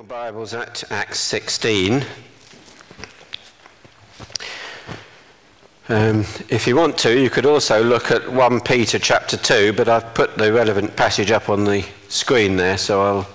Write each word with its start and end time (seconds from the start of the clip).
your 0.00 0.06
Bibles 0.06 0.54
at 0.54 0.82
Acts 0.90 1.18
16. 1.18 2.02
Um, 5.90 6.20
if 6.48 6.66
you 6.66 6.74
want 6.74 6.96
to, 7.00 7.20
you 7.20 7.28
could 7.28 7.44
also 7.44 7.84
look 7.84 8.10
at 8.10 8.32
1 8.32 8.62
Peter 8.62 8.98
chapter 8.98 9.36
2, 9.36 9.74
but 9.74 9.90
I've 9.90 10.14
put 10.14 10.38
the 10.38 10.54
relevant 10.54 10.96
passage 10.96 11.30
up 11.30 11.50
on 11.50 11.64
the 11.64 11.84
screen 12.08 12.56
there, 12.56 12.78
so 12.78 13.02
I'll 13.02 13.28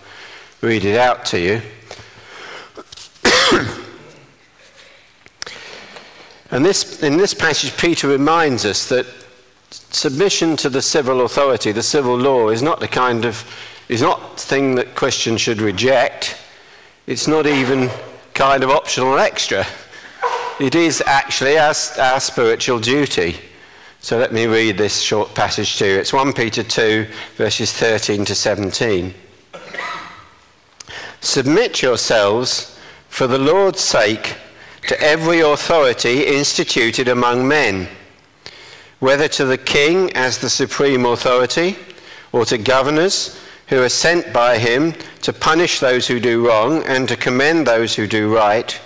read 0.62 0.86
it 0.86 0.98
out 0.98 1.24
to 1.26 1.40
you. 1.40 1.62
and 6.50 6.66
this, 6.66 7.04
in 7.04 7.18
this 7.18 7.36
passage, 7.36 7.78
Peter 7.78 8.08
reminds 8.08 8.66
us 8.66 8.90
that 8.90 9.06
submission 9.70 10.58
to 10.58 10.70
the 10.70 10.82
civil 10.82 11.26
authority, 11.26 11.72
the 11.72 11.84
civil 11.84 12.18
law, 12.18 12.50
is 12.50 12.64
not 12.64 12.80
the 12.80 12.88
kind 12.88 13.24
of 13.24 13.46
is 13.88 14.02
not 14.02 14.40
thing 14.40 14.74
that 14.74 14.96
Christians 14.96 15.42
should 15.42 15.62
reject. 15.62 16.35
It's 17.08 17.28
not 17.28 17.46
even 17.46 17.92
kind 18.34 18.64
of 18.64 18.72
optional 18.72 19.10
or 19.10 19.20
extra. 19.20 19.64
It 20.60 20.74
is 20.74 21.04
actually 21.06 21.56
our, 21.56 21.76
our 22.00 22.20
spiritual 22.20 22.80
duty. 22.80 23.36
So 24.00 24.18
let 24.18 24.34
me 24.34 24.48
read 24.48 24.80
this 24.80 25.02
short 25.02 25.36
passage 25.36 25.78
to 25.78 25.86
you. 25.86 26.00
It's 26.00 26.12
1 26.12 26.34
Peter 26.34 26.64
2, 26.64 27.06
verses 27.36 27.72
13 27.74 28.26
to 28.26 28.34
17. 28.34 29.14
Submit 31.22 31.84
yourselves 31.84 32.80
for 33.10 33.28
the 33.28 33.38
Lord's 33.38 33.82
sake 33.82 34.38
to 34.88 35.00
every 35.00 35.42
authority 35.42 36.26
instituted 36.26 37.08
among 37.08 37.48
men, 37.48 37.88
whether 39.00 39.28
to 39.28 39.46
the 39.46 39.60
king 39.60 40.12
as 40.14 40.40
the 40.40 40.50
supreme 40.50 41.06
authority, 41.06 41.78
or 42.32 42.46
to 42.46 42.58
governors 42.58 43.40
who 43.68 43.82
are 43.82 43.90
sent 43.90 44.32
by 44.32 44.58
him 44.58 44.94
to 45.22 45.34
punish 45.34 45.80
those 45.80 46.08
who 46.08 46.20
do 46.20 46.48
wrong 46.48 46.84
and 46.84 47.08
to 47.08 47.18
commend 47.18 47.66
those 47.66 47.96
who 47.96 48.08
do 48.08 48.34
right. 48.34 48.80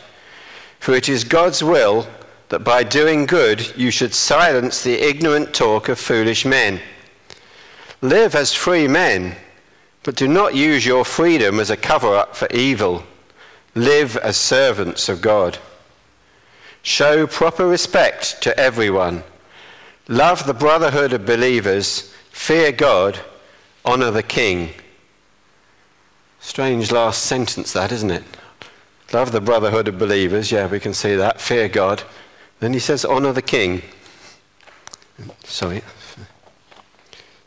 For 0.80 0.94
it 0.94 1.10
is 1.10 1.24
God's 1.24 1.63
will 1.63 2.08
that 2.49 2.63
by 2.63 2.84
doing 2.84 3.26
good 3.26 3.76
you 3.77 3.91
should 3.91 4.13
silence 4.13 4.82
the 4.82 5.05
ignorant 5.05 5.54
talk 5.54 5.90
of 5.90 5.99
foolish 5.99 6.46
men. 6.46 6.80
Live 8.02 8.36
as 8.36 8.54
free 8.54 8.88
men, 8.88 9.36
but 10.04 10.16
do 10.16 10.27
not 10.27 10.55
use 10.55 10.86
your 10.86 11.04
freedom 11.04 11.60
as 11.60 11.70
a 11.70 11.77
cover 11.77 12.16
up 12.16 12.36
for 12.36 12.48
evil. 12.52 13.04
Live 13.76 14.16
as 14.18 14.38
servants 14.38 15.10
of 15.10 15.21
God. 15.21 15.58
Show 16.82 17.27
proper 17.27 17.68
respect 17.68 18.41
to 18.43 18.58
everyone. 18.58 19.24
Love 20.08 20.48
the 20.48 20.54
brotherhood 20.54 21.12
of 21.12 21.26
believers. 21.26 22.14
Fear 22.32 22.71
God 22.71 23.20
Honour 23.85 24.12
the 24.12 24.24
king. 24.24 24.72
Strange 26.40 26.91
last 26.91 27.24
sentence, 27.24 27.74
that, 27.74 27.91
isn't 27.91 28.12
it? 28.12 28.24
Love 29.12 29.32
the 29.32 29.41
brotherhood 29.41 29.88
of 29.88 29.98
believers. 29.98 30.52
Yeah, 30.52 30.68
we 30.68 30.80
can 30.80 30.94
see 30.94 31.16
that. 31.16 31.41
Fear 31.41 31.70
God. 31.70 32.04
Then 32.60 32.74
he 32.74 32.80
says, 32.80 33.05
Honour 33.05 33.34
the 33.34 33.41
king. 33.41 33.82
Sorry. 35.44 35.82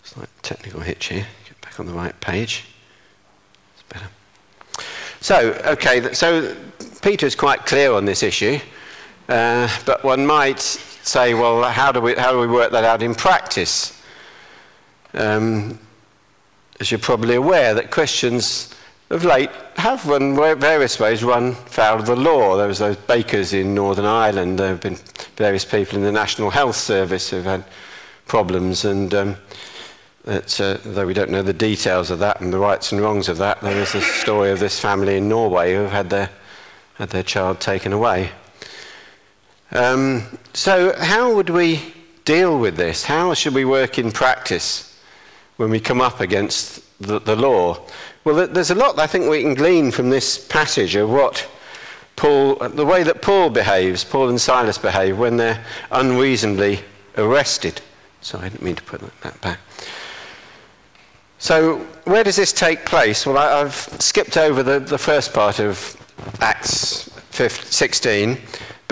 Slight 0.02 0.28
technical 0.42 0.80
hitch 0.80 1.06
here. 1.06 1.26
Get 1.46 1.60
back 1.60 1.80
on 1.80 1.86
the 1.86 1.92
right 1.92 2.18
page. 2.20 2.64
It's 3.74 3.82
better. 3.84 4.08
So, 5.20 5.52
okay, 5.64 6.12
so 6.12 6.56
Peter's 7.00 7.34
quite 7.34 7.64
clear 7.64 7.92
on 7.92 8.04
this 8.04 8.22
issue. 8.22 8.58
Uh, 9.28 9.68
but 9.86 10.02
one 10.02 10.26
might 10.26 10.60
say, 10.60 11.34
well, 11.34 11.62
how 11.62 11.92
do, 11.92 12.00
we, 12.00 12.14
how 12.14 12.32
do 12.32 12.38
we 12.38 12.46
work 12.46 12.72
that 12.72 12.84
out 12.84 13.02
in 13.02 13.14
practice? 13.14 14.02
Um, 15.14 15.78
as 16.82 16.90
you're 16.90 16.98
probably 16.98 17.36
aware, 17.36 17.74
that 17.74 17.92
Christians 17.92 18.74
of 19.08 19.24
late 19.24 19.50
have 19.76 20.04
run 20.04 20.34
various 20.34 20.98
ways 20.98 21.22
run 21.22 21.54
foul 21.54 22.00
of 22.00 22.06
the 22.06 22.16
law. 22.16 22.56
There 22.56 22.66
was 22.66 22.80
those 22.80 22.96
bakers 22.96 23.52
in 23.52 23.72
Northern 23.72 24.04
Ireland. 24.04 24.58
There 24.58 24.70
have 24.70 24.80
been 24.80 24.98
various 25.36 25.64
people 25.64 25.96
in 25.96 26.02
the 26.02 26.10
National 26.10 26.50
Health 26.50 26.74
Service 26.74 27.30
who've 27.30 27.44
had 27.44 27.62
problems, 28.26 28.84
and 28.84 29.14
um, 29.14 29.36
uh, 30.26 30.40
though 30.82 31.06
we 31.06 31.14
don't 31.14 31.30
know 31.30 31.42
the 31.42 31.52
details 31.52 32.10
of 32.10 32.18
that 32.18 32.40
and 32.40 32.52
the 32.52 32.58
rights 32.58 32.90
and 32.90 33.00
wrongs 33.00 33.28
of 33.28 33.38
that, 33.38 33.60
there 33.60 33.80
is 33.80 33.94
a 33.94 34.00
story 34.00 34.50
of 34.50 34.58
this 34.58 34.80
family 34.80 35.18
in 35.18 35.28
Norway 35.28 35.74
who 35.76 35.84
had 35.84 36.10
their 36.10 36.30
had 36.94 37.10
their 37.10 37.22
child 37.22 37.60
taken 37.60 37.92
away. 37.92 38.32
Um, 39.70 40.36
so, 40.52 40.96
how 40.98 41.32
would 41.32 41.48
we 41.48 41.94
deal 42.24 42.58
with 42.58 42.76
this? 42.76 43.04
How 43.04 43.34
should 43.34 43.54
we 43.54 43.64
work 43.64 44.00
in 44.00 44.10
practice? 44.10 44.91
When 45.56 45.70
we 45.70 45.80
come 45.80 46.00
up 46.00 46.20
against 46.20 46.82
the, 47.00 47.18
the 47.18 47.36
law? 47.36 47.78
Well, 48.24 48.46
there's 48.46 48.70
a 48.70 48.74
lot 48.74 48.98
I 48.98 49.06
think 49.06 49.28
we 49.28 49.42
can 49.42 49.54
glean 49.54 49.90
from 49.90 50.10
this 50.10 50.38
passage 50.38 50.94
of 50.94 51.10
what 51.10 51.48
Paul, 52.16 52.56
the 52.56 52.86
way 52.86 53.02
that 53.02 53.22
Paul 53.22 53.50
behaves, 53.50 54.04
Paul 54.04 54.28
and 54.28 54.40
Silas 54.40 54.78
behave 54.78 55.18
when 55.18 55.36
they're 55.36 55.64
unreasonably 55.90 56.80
arrested. 57.16 57.80
Sorry, 58.20 58.46
I 58.46 58.48
didn't 58.50 58.62
mean 58.62 58.76
to 58.76 58.82
put 58.82 59.00
that 59.22 59.40
back. 59.40 59.58
So, 61.38 61.78
where 62.04 62.22
does 62.22 62.36
this 62.36 62.52
take 62.52 62.86
place? 62.86 63.26
Well, 63.26 63.36
I, 63.36 63.58
have 63.58 63.74
skipped 63.74 64.36
over 64.36 64.62
the, 64.62 64.78
the 64.78 64.98
first 64.98 65.32
part 65.32 65.58
of 65.58 65.96
Acts 66.40 67.10
16 67.32 68.38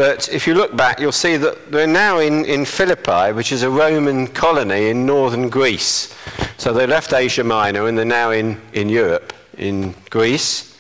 but 0.01 0.31
if 0.31 0.47
you 0.47 0.55
look 0.55 0.75
back, 0.75 0.99
you'll 0.99 1.13
see 1.13 1.37
that 1.37 1.71
they're 1.71 1.87
now 1.87 2.21
in, 2.21 2.47
in 2.47 2.65
Philippi, 2.65 3.33
which 3.35 3.53
is 3.53 3.65
a 3.65 3.69
Roman 3.69 4.29
colony 4.29 4.89
in 4.89 5.05
northern 5.05 5.51
Greece. 5.51 6.15
So 6.57 6.73
they 6.73 6.87
left 6.87 7.13
Asia 7.13 7.45
Minor 7.45 7.87
and 7.87 7.99
they're 7.99 8.07
now 8.07 8.31
in, 8.31 8.59
in 8.73 8.89
Europe, 8.89 9.35
in 9.59 9.95
Greece. 10.09 10.75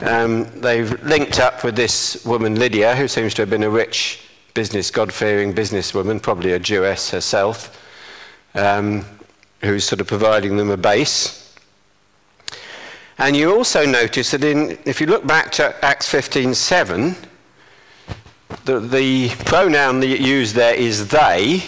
Um, 0.00 0.44
they've 0.62 0.90
linked 1.02 1.38
up 1.38 1.62
with 1.62 1.76
this 1.76 2.24
woman, 2.24 2.58
Lydia, 2.58 2.96
who 2.96 3.06
seems 3.06 3.34
to 3.34 3.42
have 3.42 3.50
been 3.50 3.64
a 3.64 3.68
rich 3.68 4.26
business, 4.54 4.90
God 4.90 5.12
fearing 5.12 5.52
businesswoman, 5.52 6.22
probably 6.22 6.52
a 6.52 6.58
Jewess 6.58 7.10
herself, 7.10 7.86
um, 8.54 9.04
who's 9.60 9.84
sort 9.84 10.00
of 10.00 10.06
providing 10.06 10.56
them 10.56 10.70
a 10.70 10.78
base. 10.78 11.54
And 13.18 13.36
you 13.36 13.54
also 13.54 13.84
notice 13.84 14.30
that 14.30 14.42
in, 14.42 14.78
if 14.86 15.02
you 15.02 15.06
look 15.06 15.26
back 15.26 15.52
to 15.52 15.84
Acts 15.84 16.08
15 16.08 16.54
7, 16.54 17.14
the, 18.66 18.80
the 18.80 19.28
pronoun 19.44 20.00
that 20.00 20.08
you 20.08 20.16
use 20.16 20.52
there 20.52 20.74
is 20.74 21.08
they. 21.08 21.62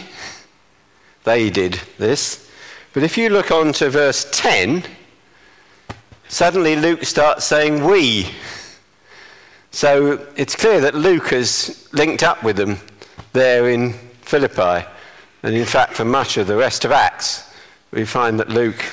They 1.24 1.48
did 1.48 1.80
this. 1.96 2.50
But 2.92 3.04
if 3.04 3.16
you 3.16 3.28
look 3.28 3.52
on 3.52 3.72
to 3.74 3.88
verse 3.88 4.26
10, 4.32 4.84
suddenly 6.28 6.74
Luke 6.74 7.04
starts 7.04 7.44
saying 7.44 7.84
we. 7.84 8.30
So 9.70 10.26
it's 10.34 10.56
clear 10.56 10.80
that 10.80 10.96
Luke 10.96 11.28
has 11.28 11.88
linked 11.92 12.24
up 12.24 12.42
with 12.42 12.56
them 12.56 12.78
there 13.32 13.68
in 13.68 13.92
Philippi. 14.22 14.84
And 15.44 15.54
in 15.54 15.66
fact, 15.66 15.94
for 15.94 16.04
much 16.04 16.36
of 16.36 16.48
the 16.48 16.56
rest 16.56 16.84
of 16.84 16.90
Acts, 16.90 17.54
we 17.92 18.04
find 18.04 18.40
that 18.40 18.48
Luke 18.48 18.84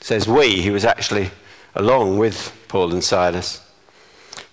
says 0.00 0.26
we. 0.26 0.62
He 0.62 0.70
was 0.70 0.86
actually 0.86 1.30
along 1.74 2.16
with 2.16 2.56
Paul 2.68 2.92
and 2.92 3.04
Silas. 3.04 3.60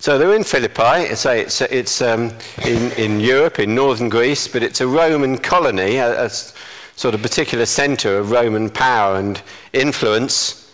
So 0.00 0.16
they're 0.16 0.34
in 0.34 0.44
Philippi. 0.44 1.10
It's, 1.10 1.26
it's 1.26 2.00
um, 2.00 2.32
in, 2.64 2.92
in 2.92 3.18
Europe, 3.18 3.58
in 3.58 3.74
northern 3.74 4.08
Greece, 4.08 4.46
but 4.46 4.62
it's 4.62 4.80
a 4.80 4.86
Roman 4.86 5.38
colony, 5.38 5.96
a, 5.96 6.26
a 6.26 6.30
sort 6.30 7.14
of 7.14 7.22
particular 7.22 7.66
centre 7.66 8.16
of 8.16 8.30
Roman 8.30 8.70
power 8.70 9.16
and 9.16 9.42
influence. 9.72 10.72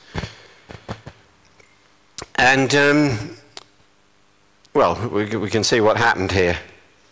And, 2.34 2.74
um, 2.74 3.36
well, 4.74 5.08
we, 5.08 5.24
we 5.36 5.48
can 5.48 5.64
see 5.64 5.80
what 5.80 5.96
happened 5.96 6.30
here. 6.30 6.58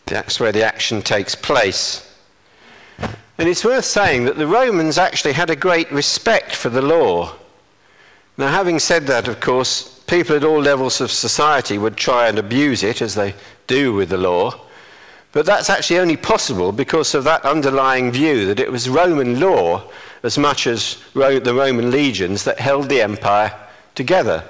That's 0.05 0.39
where 0.39 0.53
the 0.53 0.65
action 0.65 1.01
takes 1.01 1.35
place. 1.35 2.15
And 3.39 3.49
it's 3.49 3.65
worth 3.65 3.87
saying 3.87 4.27
that 4.27 4.37
the 4.37 4.47
Romans 4.47 4.99
actually 4.99 5.33
had 5.33 5.49
a 5.49 5.57
great 5.57 5.91
respect 5.91 6.55
for 6.55 6.69
the 6.69 6.83
law. 6.83 7.35
Now, 8.37 8.49
having 8.49 8.79
said 8.79 9.07
that, 9.07 9.29
of 9.29 9.41
course, 9.41 9.92
people 10.07 10.37
at 10.37 10.45
all 10.45 10.61
levels 10.61 11.01
of 11.01 11.11
society 11.11 11.79
would 11.79 11.97
try 11.97 12.29
and 12.29 12.39
abuse 12.39 12.83
it, 12.83 13.03
as 13.03 13.15
they 13.15 13.35
do 13.67 13.95
with 13.95 14.09
the 14.11 14.19
law. 14.19 14.61
But 15.33 15.47
that's 15.47 15.71
actually 15.71 15.99
only 15.99 16.17
possible 16.17 16.73
because 16.73 17.15
of 17.15 17.25
that 17.25 17.45
underlying 17.45 18.13
view 18.13 18.47
that 18.47 18.61
it 18.61 18.71
was 18.71 18.89
Roman 18.89 19.41
law 19.41 19.91
as 20.23 20.39
much 20.39 20.67
as 20.67 20.99
the 21.15 21.55
Roman 21.55 21.91
legions 21.91 22.45
that 22.45 22.61
held 22.61 22.89
the 22.89 23.01
empire 23.01 23.53
together. 23.95 24.45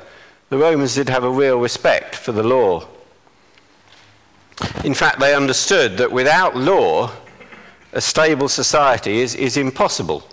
The 0.50 0.58
Romans 0.58 0.94
did 0.94 1.08
have 1.08 1.24
a 1.24 1.30
real 1.30 1.58
respect 1.58 2.14
for 2.14 2.32
the 2.32 2.42
law. 2.42 2.86
In 4.84 4.92
fact, 4.92 5.18
they 5.18 5.34
understood 5.34 5.96
that 5.98 6.12
without 6.12 6.56
law, 6.56 7.10
a 7.92 8.00
stable 8.00 8.48
society 8.48 9.20
is, 9.20 9.34
is 9.34 9.56
impossible. 9.56 10.28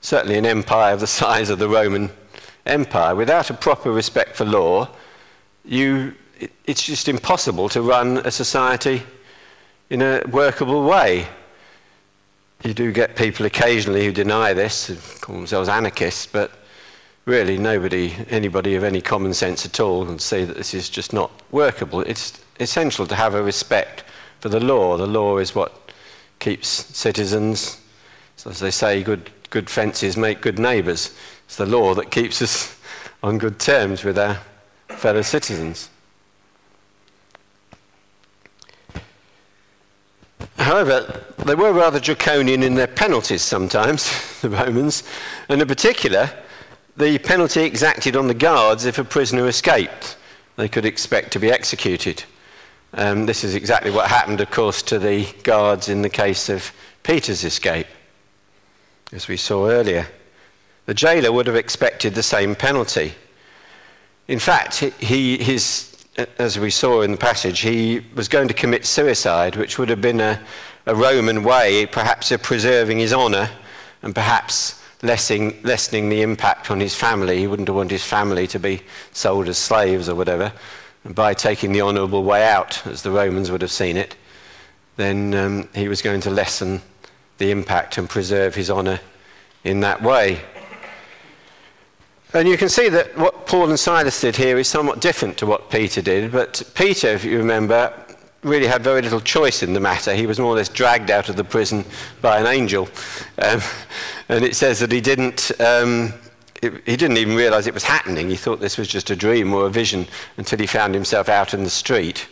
Certainly, 0.00 0.38
an 0.38 0.46
empire 0.46 0.92
of 0.92 1.00
the 1.00 1.06
size 1.06 1.50
of 1.50 1.58
the 1.58 1.68
Roman 1.68 2.10
empire, 2.66 3.14
without 3.14 3.50
a 3.50 3.54
proper 3.54 3.90
respect 3.90 4.36
for 4.36 4.44
law, 4.44 4.88
you, 5.64 6.14
it's 6.64 6.82
just 6.82 7.08
impossible 7.08 7.68
to 7.70 7.82
run 7.82 8.18
a 8.18 8.30
society 8.30 9.02
in 9.90 10.02
a 10.02 10.22
workable 10.30 10.84
way. 10.84 11.26
You 12.64 12.74
do 12.74 12.92
get 12.92 13.16
people 13.16 13.46
occasionally 13.46 14.04
who 14.04 14.12
deny 14.12 14.52
this 14.52 14.88
and 14.88 14.98
call 15.20 15.36
themselves 15.36 15.68
anarchists, 15.68 16.26
but 16.26 16.52
really 17.26 17.58
nobody, 17.58 18.14
anybody 18.30 18.74
of 18.76 18.84
any 18.84 19.00
common 19.00 19.34
sense 19.34 19.66
at 19.66 19.78
all, 19.80 20.06
can 20.06 20.18
say 20.18 20.44
that 20.44 20.56
this 20.56 20.74
is 20.74 20.88
just 20.88 21.12
not 21.12 21.30
workable. 21.50 22.00
It's 22.02 22.40
essential 22.60 23.06
to 23.06 23.14
have 23.14 23.34
a 23.34 23.42
respect 23.42 24.04
for 24.40 24.48
the 24.48 24.60
law. 24.60 24.96
The 24.96 25.06
law 25.06 25.38
is 25.38 25.54
what 25.54 25.92
keeps 26.38 26.68
citizens, 26.68 27.80
so 28.36 28.50
as 28.50 28.60
they 28.60 28.70
say, 28.70 29.02
good, 29.02 29.30
good 29.50 29.68
fences 29.68 30.16
make 30.16 30.40
good 30.40 30.58
neighbours. 30.58 31.16
It's 31.46 31.56
the 31.56 31.66
law 31.66 31.94
that 31.94 32.10
keeps 32.10 32.42
us 32.42 32.78
on 33.22 33.38
good 33.38 33.58
terms 33.58 34.04
with 34.04 34.18
our 34.18 34.38
fellow 34.88 35.22
citizens. 35.22 35.88
However, 40.58 41.22
they 41.44 41.54
were 41.54 41.72
rather 41.72 42.00
draconian 42.00 42.62
in 42.62 42.74
their 42.74 42.88
penalties 42.88 43.42
sometimes, 43.42 44.40
the 44.42 44.50
Romans, 44.50 45.04
and 45.48 45.62
in 45.62 45.68
particular, 45.68 46.30
the 46.96 47.18
penalty 47.18 47.62
exacted 47.62 48.16
on 48.16 48.26
the 48.26 48.34
guards 48.34 48.84
if 48.84 48.98
a 48.98 49.04
prisoner 49.04 49.46
escaped. 49.46 50.16
They 50.56 50.68
could 50.68 50.84
expect 50.84 51.32
to 51.32 51.38
be 51.38 51.52
executed. 51.52 52.24
Um, 52.94 53.26
this 53.26 53.44
is 53.44 53.54
exactly 53.54 53.90
what 53.90 54.08
happened, 54.08 54.40
of 54.40 54.50
course, 54.50 54.82
to 54.84 54.98
the 54.98 55.26
guards 55.42 55.88
in 55.88 56.02
the 56.02 56.08
case 56.08 56.48
of 56.48 56.72
Peter's 57.02 57.44
escape, 57.44 57.86
as 59.12 59.28
we 59.28 59.36
saw 59.36 59.68
earlier. 59.68 60.06
The 60.86 60.94
jailer 60.94 61.32
would 61.32 61.46
have 61.46 61.56
expected 61.56 62.14
the 62.14 62.22
same 62.22 62.54
penalty. 62.54 63.14
In 64.28 64.38
fact, 64.38 64.78
he, 64.78 65.36
his 65.38 65.96
as 66.38 66.58
we 66.58 66.70
saw 66.70 67.02
in 67.02 67.10
the 67.12 67.16
passage, 67.16 67.60
he 67.60 68.02
was 68.14 68.28
going 68.28 68.48
to 68.48 68.54
commit 68.54 68.86
suicide, 68.86 69.56
which 69.56 69.78
would 69.78 69.88
have 69.88 70.00
been 70.00 70.20
a, 70.20 70.40
a 70.86 70.94
Roman 70.94 71.42
way, 71.42 71.86
perhaps, 71.86 72.30
of 72.30 72.42
preserving 72.42 72.98
his 72.98 73.12
honour 73.12 73.50
and 74.02 74.14
perhaps 74.14 74.82
lessening, 75.02 75.60
lessening 75.62 76.08
the 76.08 76.22
impact 76.22 76.70
on 76.70 76.80
his 76.80 76.94
family. 76.94 77.38
He 77.38 77.46
wouldn't 77.46 77.68
have 77.68 77.76
wanted 77.76 77.92
his 77.92 78.04
family 78.04 78.46
to 78.48 78.58
be 78.58 78.82
sold 79.12 79.48
as 79.48 79.58
slaves 79.58 80.08
or 80.08 80.14
whatever. 80.14 80.52
And 81.04 81.14
by 81.14 81.34
taking 81.34 81.72
the 81.72 81.82
honourable 81.82 82.24
way 82.24 82.48
out, 82.48 82.86
as 82.86 83.02
the 83.02 83.10
Romans 83.10 83.50
would 83.50 83.62
have 83.62 83.70
seen 83.70 83.96
it, 83.96 84.16
then 84.96 85.34
um, 85.34 85.68
he 85.74 85.88
was 85.88 86.00
going 86.00 86.22
to 86.22 86.30
lessen 86.30 86.80
the 87.36 87.50
impact 87.50 87.98
and 87.98 88.08
preserve 88.08 88.54
his 88.54 88.70
honour 88.70 89.00
in 89.64 89.80
that 89.80 90.02
way. 90.02 90.40
And 92.36 92.46
you 92.46 92.58
can 92.58 92.68
see 92.68 92.90
that 92.90 93.16
what 93.16 93.46
Paul 93.46 93.70
and 93.70 93.80
Silas 93.80 94.20
did 94.20 94.36
here 94.36 94.58
is 94.58 94.68
somewhat 94.68 95.00
different 95.00 95.38
to 95.38 95.46
what 95.46 95.70
Peter 95.70 96.02
did. 96.02 96.30
But 96.30 96.62
Peter, 96.74 97.08
if 97.08 97.24
you 97.24 97.38
remember, 97.38 97.90
really 98.42 98.66
had 98.66 98.84
very 98.84 99.00
little 99.00 99.22
choice 99.22 99.62
in 99.62 99.72
the 99.72 99.80
matter. 99.80 100.14
He 100.14 100.26
was 100.26 100.38
more 100.38 100.52
or 100.52 100.56
less 100.56 100.68
dragged 100.68 101.10
out 101.10 101.30
of 101.30 101.36
the 101.36 101.44
prison 101.44 101.82
by 102.20 102.38
an 102.38 102.46
angel. 102.46 102.90
Um, 103.38 103.62
and 104.28 104.44
it 104.44 104.54
says 104.54 104.80
that 104.80 104.92
he 104.92 105.00
didn't, 105.00 105.50
um, 105.62 106.12
he 106.60 106.98
didn't 106.98 107.16
even 107.16 107.36
realize 107.36 107.66
it 107.66 107.72
was 107.72 107.84
happening. 107.84 108.28
He 108.28 108.36
thought 108.36 108.60
this 108.60 108.76
was 108.76 108.88
just 108.88 109.08
a 109.08 109.16
dream 109.16 109.54
or 109.54 109.64
a 109.64 109.70
vision 109.70 110.06
until 110.36 110.58
he 110.58 110.66
found 110.66 110.92
himself 110.92 111.30
out 111.30 111.54
in 111.54 111.64
the 111.64 111.70
street. 111.70 112.28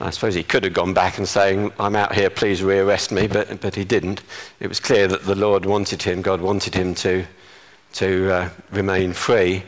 I 0.00 0.08
suppose 0.08 0.34
he 0.34 0.42
could 0.42 0.64
have 0.64 0.72
gone 0.72 0.94
back 0.94 1.18
and 1.18 1.28
saying, 1.28 1.72
I'm 1.78 1.94
out 1.94 2.14
here, 2.14 2.30
please 2.30 2.62
rearrest 2.62 3.12
me, 3.12 3.26
but, 3.26 3.60
but 3.60 3.74
he 3.74 3.84
didn't. 3.84 4.22
It 4.60 4.68
was 4.68 4.80
clear 4.80 5.06
that 5.08 5.26
the 5.26 5.34
Lord 5.34 5.66
wanted 5.66 6.04
him, 6.04 6.22
God 6.22 6.40
wanted 6.40 6.74
him 6.74 6.94
to 6.94 7.26
to 7.94 8.32
uh, 8.32 8.50
remain 8.70 9.12
free. 9.12 9.62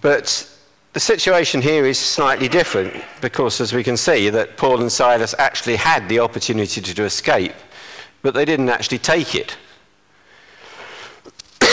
But 0.00 0.48
the 0.92 1.00
situation 1.00 1.62
here 1.62 1.86
is 1.86 1.98
slightly 1.98 2.48
different 2.48 2.94
because, 3.20 3.60
as 3.60 3.72
we 3.72 3.82
can 3.82 3.96
see, 3.96 4.28
that 4.30 4.56
Paul 4.56 4.80
and 4.80 4.90
Silas 4.90 5.34
actually 5.38 5.76
had 5.76 6.08
the 6.08 6.20
opportunity 6.20 6.80
to, 6.80 6.94
to 6.94 7.04
escape, 7.04 7.54
but 8.22 8.34
they 8.34 8.44
didn't 8.44 8.68
actually 8.68 8.98
take 8.98 9.34
it. 9.34 9.56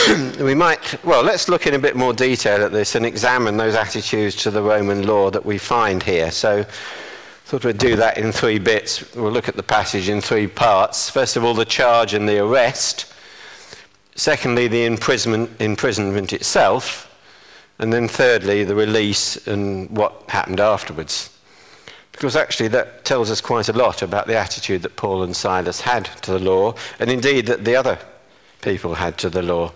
we 0.40 0.54
might, 0.54 1.04
well, 1.04 1.22
let's 1.22 1.48
look 1.48 1.66
in 1.66 1.74
a 1.74 1.78
bit 1.78 1.96
more 1.96 2.12
detail 2.12 2.64
at 2.64 2.72
this 2.72 2.94
and 2.94 3.04
examine 3.04 3.56
those 3.56 3.74
attitudes 3.74 4.36
to 4.36 4.50
the 4.50 4.62
Roman 4.62 5.06
law 5.06 5.30
that 5.30 5.44
we 5.44 5.58
find 5.58 6.02
here. 6.02 6.30
So, 6.30 6.64
thought 7.50 7.64
we'd 7.64 7.78
do 7.78 7.96
that 7.96 8.16
in 8.16 8.30
three 8.30 8.60
bits. 8.60 9.12
We'll 9.14 9.32
look 9.32 9.48
at 9.48 9.56
the 9.56 9.62
passage 9.64 10.08
in 10.08 10.20
three 10.20 10.46
parts. 10.46 11.10
First 11.10 11.36
of 11.36 11.44
all, 11.44 11.52
the 11.52 11.64
charge 11.64 12.14
and 12.14 12.28
the 12.28 12.38
arrest. 12.38 13.12
Secondly, 14.20 14.68
the 14.68 14.84
imprisonment, 14.84 15.50
imprisonment 15.62 16.34
itself. 16.34 17.10
And 17.78 17.90
then 17.90 18.06
thirdly, 18.06 18.64
the 18.64 18.74
release 18.74 19.46
and 19.46 19.88
what 19.96 20.24
happened 20.28 20.60
afterwards. 20.60 21.30
Because 22.12 22.36
actually, 22.36 22.68
that 22.68 23.06
tells 23.06 23.30
us 23.30 23.40
quite 23.40 23.70
a 23.70 23.72
lot 23.72 24.02
about 24.02 24.26
the 24.26 24.36
attitude 24.36 24.82
that 24.82 24.94
Paul 24.96 25.22
and 25.22 25.34
Silas 25.34 25.80
had 25.80 26.04
to 26.20 26.32
the 26.32 26.38
law, 26.38 26.74
and 26.98 27.10
indeed 27.10 27.46
that 27.46 27.64
the 27.64 27.74
other 27.74 27.98
people 28.60 28.92
had 28.92 29.16
to 29.16 29.30
the 29.30 29.40
law. 29.40 29.72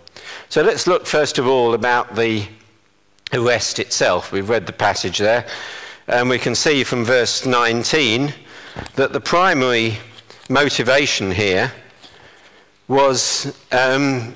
So 0.50 0.60
let's 0.60 0.86
look 0.86 1.06
first 1.06 1.38
of 1.38 1.46
all 1.46 1.72
about 1.72 2.14
the 2.14 2.46
arrest 3.32 3.78
itself. 3.78 4.30
We've 4.30 4.50
read 4.50 4.66
the 4.66 4.74
passage 4.74 5.16
there, 5.16 5.46
and 6.06 6.28
we 6.28 6.38
can 6.38 6.54
see 6.54 6.84
from 6.84 7.02
verse 7.06 7.46
19 7.46 8.34
that 8.96 9.14
the 9.14 9.20
primary 9.20 9.96
motivation 10.50 11.30
here 11.30 11.72
was 12.88 13.46
um, 13.72 14.34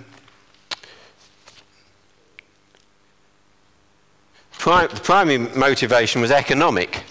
pri- 4.53 4.87
the 4.87 5.00
primary 5.00 5.39
motivation 5.39 6.21
was 6.21 6.31
economic. 6.31 7.05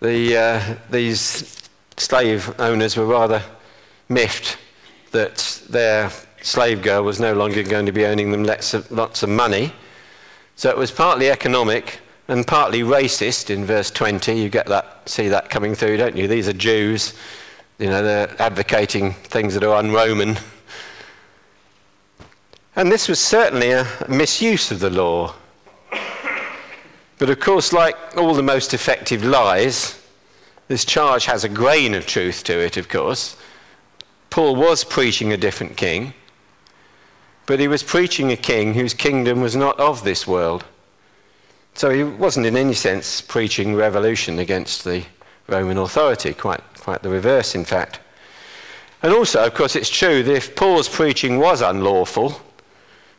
The, 0.00 0.36
uh, 0.36 0.74
these 0.90 1.68
slave 1.96 2.54
owners 2.58 2.96
were 2.96 3.06
rather 3.06 3.42
miffed 4.08 4.56
that 5.10 5.62
their 5.68 6.10
slave 6.42 6.82
girl 6.82 7.02
was 7.02 7.20
no 7.20 7.34
longer 7.34 7.62
going 7.62 7.86
to 7.86 7.92
be 7.92 8.04
earning 8.04 8.30
them 8.30 8.44
lots 8.44 8.72
of, 8.74 8.90
lots 8.90 9.22
of 9.22 9.28
money. 9.28 9.72
So 10.56 10.70
it 10.70 10.76
was 10.76 10.90
partly 10.90 11.30
economic 11.30 12.00
and 12.28 12.46
partly 12.46 12.82
racist 12.82 13.50
in 13.50 13.64
verse 13.64 13.90
20. 13.90 14.40
You 14.40 14.48
get 14.48 14.66
that, 14.66 15.08
see 15.08 15.28
that 15.28 15.50
coming 15.50 15.74
through, 15.74 15.96
don't 15.96 16.16
you? 16.16 16.28
These 16.28 16.48
are 16.48 16.52
Jews 16.52 17.14
you 17.80 17.86
know, 17.86 18.02
they're 18.02 18.40
advocating 18.40 19.12
things 19.14 19.54
that 19.54 19.64
are 19.64 19.74
un-Roman. 19.74 20.36
And 22.76 22.92
this 22.92 23.08
was 23.08 23.18
certainly 23.18 23.70
a 23.70 23.86
misuse 24.06 24.70
of 24.70 24.80
the 24.80 24.90
law. 24.90 25.34
But 27.18 27.30
of 27.30 27.40
course, 27.40 27.72
like 27.72 27.96
all 28.18 28.34
the 28.34 28.42
most 28.42 28.74
effective 28.74 29.24
lies, 29.24 29.98
this 30.68 30.84
charge 30.84 31.24
has 31.24 31.42
a 31.42 31.48
grain 31.48 31.94
of 31.94 32.06
truth 32.06 32.44
to 32.44 32.52
it, 32.52 32.76
of 32.76 32.90
course. 32.90 33.36
Paul 34.28 34.56
was 34.56 34.84
preaching 34.84 35.32
a 35.32 35.38
different 35.38 35.78
king, 35.78 36.12
but 37.46 37.60
he 37.60 37.66
was 37.66 37.82
preaching 37.82 38.30
a 38.30 38.36
king 38.36 38.74
whose 38.74 38.92
kingdom 38.92 39.40
was 39.40 39.56
not 39.56 39.80
of 39.80 40.04
this 40.04 40.26
world. 40.26 40.64
So 41.74 41.88
he 41.88 42.04
wasn't 42.04 42.44
in 42.44 42.58
any 42.58 42.74
sense 42.74 43.22
preaching 43.22 43.74
revolution 43.74 44.38
against 44.38 44.84
the 44.84 45.04
Roman 45.50 45.78
authority, 45.78 46.34
quite 46.34 46.62
quite 46.80 47.02
the 47.02 47.10
reverse, 47.10 47.54
in 47.54 47.64
fact. 47.64 48.00
And 49.02 49.12
also, 49.12 49.44
of 49.44 49.54
course, 49.54 49.76
it's 49.76 49.88
true 49.88 50.22
that 50.22 50.34
if 50.34 50.56
Paul's 50.56 50.88
preaching 50.88 51.38
was 51.38 51.60
unlawful, 51.62 52.40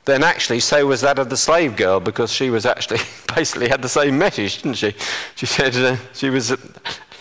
then 0.05 0.23
actually 0.23 0.59
so 0.59 0.85
was 0.85 1.01
that 1.01 1.19
of 1.19 1.29
the 1.29 1.37
slave 1.37 1.75
girl 1.75 1.99
because 1.99 2.31
she 2.31 2.49
was 2.49 2.65
actually 2.65 2.99
basically 3.35 3.69
had 3.69 3.81
the 3.81 3.89
same 3.89 4.17
message, 4.17 4.61
didn't 4.61 4.77
she? 4.77 4.93
She 5.35 5.45
said 5.45 5.75
uh, 5.75 5.97
she 6.13 6.29
was 6.29 6.55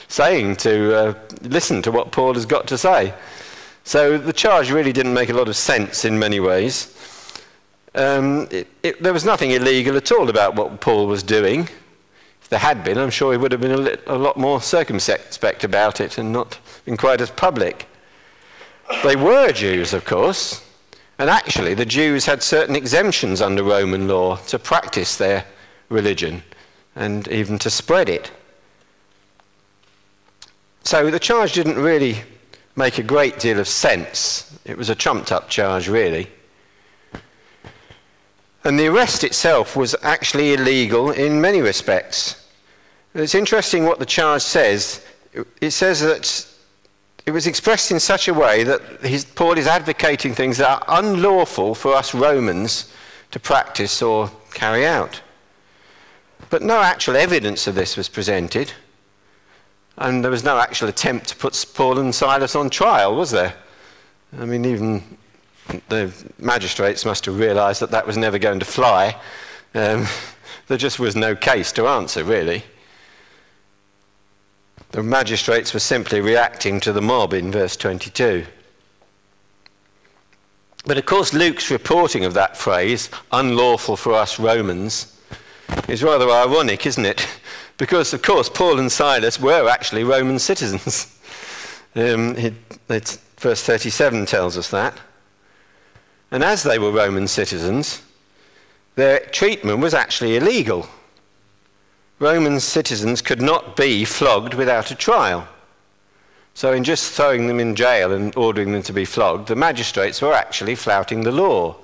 saying 0.08 0.56
to 0.56 0.96
uh, 0.96 1.14
listen 1.42 1.82
to 1.82 1.92
what 1.92 2.10
Paul 2.10 2.34
has 2.34 2.46
got 2.46 2.66
to 2.68 2.78
say. 2.78 3.14
So 3.84 4.18
the 4.18 4.32
charge 4.32 4.70
really 4.70 4.92
didn't 4.92 5.14
make 5.14 5.30
a 5.30 5.34
lot 5.34 5.48
of 5.48 5.56
sense 5.56 6.04
in 6.04 6.18
many 6.18 6.40
ways. 6.40 6.96
Um, 7.94 8.46
it, 8.50 8.68
it, 8.82 9.02
there 9.02 9.12
was 9.12 9.24
nothing 9.24 9.50
illegal 9.50 9.96
at 9.96 10.12
all 10.12 10.28
about 10.28 10.54
what 10.54 10.80
Paul 10.80 11.06
was 11.06 11.22
doing 11.22 11.68
there 12.50 12.58
had 12.58 12.84
been, 12.84 12.98
I'm 12.98 13.10
sure 13.10 13.32
he 13.32 13.38
would 13.38 13.52
have 13.52 13.60
been 13.60 13.88
a, 13.88 13.96
a 14.08 14.18
lot 14.18 14.36
more 14.36 14.60
circumspect 14.60 15.64
about 15.64 16.00
it 16.00 16.18
and 16.18 16.32
not 16.32 16.58
been 16.84 16.96
quite 16.96 17.20
as 17.20 17.30
public. 17.30 17.86
They 19.04 19.14
were 19.14 19.52
Jews, 19.52 19.94
of 19.94 20.04
course, 20.04 20.66
and 21.18 21.30
actually 21.30 21.74
the 21.74 21.86
Jews 21.86 22.26
had 22.26 22.42
certain 22.42 22.74
exemptions 22.74 23.40
under 23.40 23.62
Roman 23.62 24.08
law 24.08 24.36
to 24.48 24.58
practice 24.58 25.16
their 25.16 25.46
religion 25.88 26.42
and 26.96 27.28
even 27.28 27.58
to 27.60 27.70
spread 27.70 28.08
it. 28.08 28.32
So 30.82 31.08
the 31.08 31.20
charge 31.20 31.52
didn't 31.52 31.76
really 31.76 32.22
make 32.74 32.98
a 32.98 33.02
great 33.04 33.38
deal 33.38 33.60
of 33.60 33.68
sense. 33.68 34.58
It 34.64 34.76
was 34.76 34.90
a 34.90 34.94
trumped 34.96 35.30
up 35.30 35.48
charge, 35.48 35.88
really. 35.88 36.28
And 38.64 38.78
the 38.78 38.88
arrest 38.88 39.24
itself 39.24 39.74
was 39.74 39.96
actually 40.02 40.52
illegal 40.52 41.10
in 41.10 41.40
many 41.40 41.60
respects. 41.60 42.48
It's 43.14 43.34
interesting 43.34 43.84
what 43.84 43.98
the 43.98 44.06
charge 44.06 44.42
says. 44.42 45.04
It 45.60 45.70
says 45.70 46.00
that 46.00 46.46
it 47.26 47.30
was 47.30 47.46
expressed 47.46 47.90
in 47.90 48.00
such 48.00 48.28
a 48.28 48.34
way 48.34 48.64
that 48.64 48.82
his, 49.02 49.24
Paul 49.24 49.56
is 49.58 49.66
advocating 49.66 50.34
things 50.34 50.58
that 50.58 50.68
are 50.68 51.00
unlawful 51.00 51.74
for 51.74 51.94
us 51.94 52.14
Romans 52.14 52.92
to 53.30 53.40
practice 53.40 54.02
or 54.02 54.30
carry 54.52 54.86
out. 54.86 55.22
But 56.50 56.62
no 56.62 56.80
actual 56.80 57.16
evidence 57.16 57.66
of 57.66 57.74
this 57.74 57.96
was 57.96 58.08
presented. 58.08 58.72
And 59.96 60.24
there 60.24 60.30
was 60.30 60.44
no 60.44 60.58
actual 60.58 60.88
attempt 60.88 61.28
to 61.28 61.36
put 61.36 61.64
Paul 61.74 61.98
and 61.98 62.14
Silas 62.14 62.56
on 62.56 62.70
trial, 62.70 63.14
was 63.14 63.30
there? 63.30 63.54
I 64.38 64.44
mean, 64.44 64.64
even 64.64 65.18
the 65.88 66.12
magistrates 66.38 67.04
must 67.04 67.26
have 67.26 67.38
realised 67.38 67.80
that 67.80 67.90
that 67.90 68.06
was 68.06 68.16
never 68.16 68.38
going 68.38 68.60
to 68.60 68.66
fly. 68.66 69.16
Um, 69.74 70.06
there 70.68 70.78
just 70.78 70.98
was 70.98 71.16
no 71.16 71.34
case 71.34 71.72
to 71.72 71.86
answer, 71.86 72.24
really. 72.24 72.64
The 74.92 75.02
magistrates 75.02 75.72
were 75.72 75.80
simply 75.80 76.20
reacting 76.20 76.80
to 76.80 76.92
the 76.92 77.02
mob 77.02 77.32
in 77.32 77.52
verse 77.52 77.76
22. 77.76 78.44
But 80.84 80.98
of 80.98 81.06
course, 81.06 81.32
Luke's 81.32 81.70
reporting 81.70 82.24
of 82.24 82.34
that 82.34 82.56
phrase, 82.56 83.10
unlawful 83.30 83.96
for 83.96 84.14
us 84.14 84.40
Romans, 84.40 85.16
is 85.88 86.02
rather 86.02 86.28
ironic, 86.30 86.86
isn't 86.86 87.06
it? 87.06 87.26
Because, 87.76 88.12
of 88.12 88.20
course, 88.20 88.50
Paul 88.50 88.78
and 88.78 88.92
Silas 88.92 89.40
were 89.40 89.66
actually 89.66 90.04
Roman 90.04 90.38
citizens. 90.38 91.18
um, 91.96 92.36
it, 92.36 92.52
verse 93.38 93.62
37 93.62 94.26
tells 94.26 94.58
us 94.58 94.68
that. 94.68 95.00
And 96.30 96.44
as 96.44 96.62
they 96.62 96.78
were 96.78 96.92
Roman 96.92 97.26
citizens, 97.26 98.02
their 98.94 99.20
treatment 99.20 99.80
was 99.80 99.94
actually 99.94 100.36
illegal. 100.36 100.88
Roman 102.18 102.60
citizens 102.60 103.22
could 103.22 103.40
not 103.40 103.76
be 103.76 104.04
flogged 104.04 104.54
without 104.54 104.90
a 104.90 104.94
trial. 104.94 105.48
So, 106.54 106.72
in 106.72 106.84
just 106.84 107.12
throwing 107.12 107.46
them 107.46 107.58
in 107.58 107.74
jail 107.74 108.12
and 108.12 108.36
ordering 108.36 108.72
them 108.72 108.82
to 108.82 108.92
be 108.92 109.04
flogged, 109.04 109.48
the 109.48 109.56
magistrates 109.56 110.20
were 110.20 110.34
actually 110.34 110.74
flouting 110.74 111.22
the 111.22 111.32
law. 111.32 111.76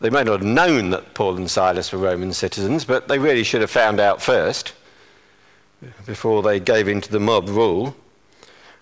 They 0.00 0.10
may 0.10 0.24
not 0.24 0.40
have 0.40 0.42
known 0.42 0.90
that 0.90 1.14
Paul 1.14 1.36
and 1.36 1.50
Silas 1.50 1.90
were 1.90 1.98
Roman 1.98 2.32
citizens, 2.32 2.84
but 2.84 3.08
they 3.08 3.18
really 3.18 3.44
should 3.44 3.62
have 3.62 3.70
found 3.70 3.98
out 3.98 4.20
first 4.20 4.74
before 6.04 6.42
they 6.42 6.60
gave 6.60 6.88
in 6.88 7.00
to 7.00 7.10
the 7.10 7.20
mob 7.20 7.48
rule. 7.48 7.96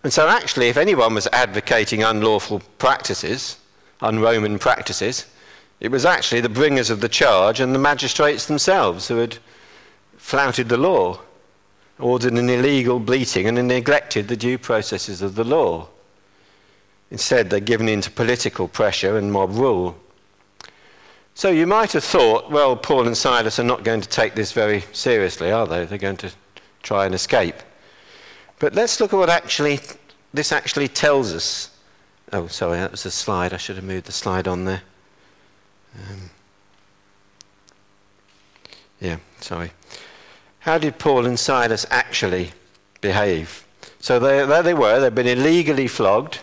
And 0.03 0.13
so, 0.13 0.29
actually, 0.29 0.69
if 0.69 0.77
anyone 0.77 1.15
was 1.15 1.29
advocating 1.33 2.03
unlawful 2.03 2.61
practices, 2.79 3.59
un 4.05 4.21
Roman 4.21 4.59
practices, 4.59 5.27
it 5.81 5.91
was 5.91 6.05
actually 6.05 6.41
the 6.41 6.49
bringers 6.49 6.91
of 6.91 7.01
the 7.01 7.09
charge 7.09 7.61
and 7.61 7.75
the 7.75 7.79
magistrates 7.79 8.47
themselves 8.47 9.09
who 9.09 9.17
had 9.17 9.39
flouted 10.17 10.69
the 10.69 10.77
law, 10.77 11.21
ordered 11.99 12.33
an 12.33 12.49
illegal 12.49 13.01
bleating, 13.01 13.47
and 13.47 13.69
neglected 13.69 14.29
the 14.29 14.37
due 14.37 14.59
processes 14.59 15.23
of 15.23 15.35
the 15.35 15.45
law. 15.45 15.89
Instead, 17.11 17.51
they'd 17.51 17.65
given 17.65 17.89
in 17.89 18.01
to 18.01 18.11
political 18.11 18.69
pressure 18.69 19.19
and 19.19 19.33
mob 19.33 19.51
rule. 19.51 19.97
So 21.35 21.51
you 21.51 21.67
might 21.67 21.93
have 21.93 22.05
thought, 22.05 22.51
well, 22.51 22.77
Paul 22.77 23.07
and 23.07 23.17
Silas 23.17 23.59
are 23.59 23.65
not 23.65 23.85
going 23.85 24.01
to 24.01 24.09
take 24.09 24.35
this 24.35 24.53
very 24.53 24.85
seriously, 24.93 25.51
are 25.51 25.67
they? 25.67 25.85
They're 25.85 25.99
going 25.99 26.17
to 26.19 26.33
try 26.83 27.07
and 27.07 27.15
escape. 27.15 27.57
But 28.59 28.75
let's 28.75 29.01
look 29.01 29.13
at 29.13 29.17
what 29.17 29.31
actually 29.31 29.81
this 30.33 30.53
actually 30.53 30.89
tells 30.89 31.35
us. 31.35 31.74
Oh, 32.35 32.49
sorry, 32.49 32.79
that 32.79 32.91
was 32.91 33.07
a 33.07 33.13
slide. 33.13 33.53
I 33.53 33.59
should 33.59 33.77
have 33.77 33.85
moved 33.85 34.07
the 34.07 34.13
slide 34.13 34.49
on 34.49 34.65
there. 34.65 34.83
Um, 35.95 36.31
yeah, 39.01 39.19
sorry. 39.39 39.71
How 40.59 40.79
did 40.79 40.99
Paul 40.99 41.27
and 41.27 41.39
Silas 41.39 41.87
actually 41.91 42.51
behave? 43.01 43.65
So 44.01 44.19
they, 44.19 44.45
there 44.45 44.65
they 44.65 44.75
were, 44.75 44.99
they've 44.99 45.15
been 45.15 45.29
illegally 45.29 45.87
flogged, 45.87 46.41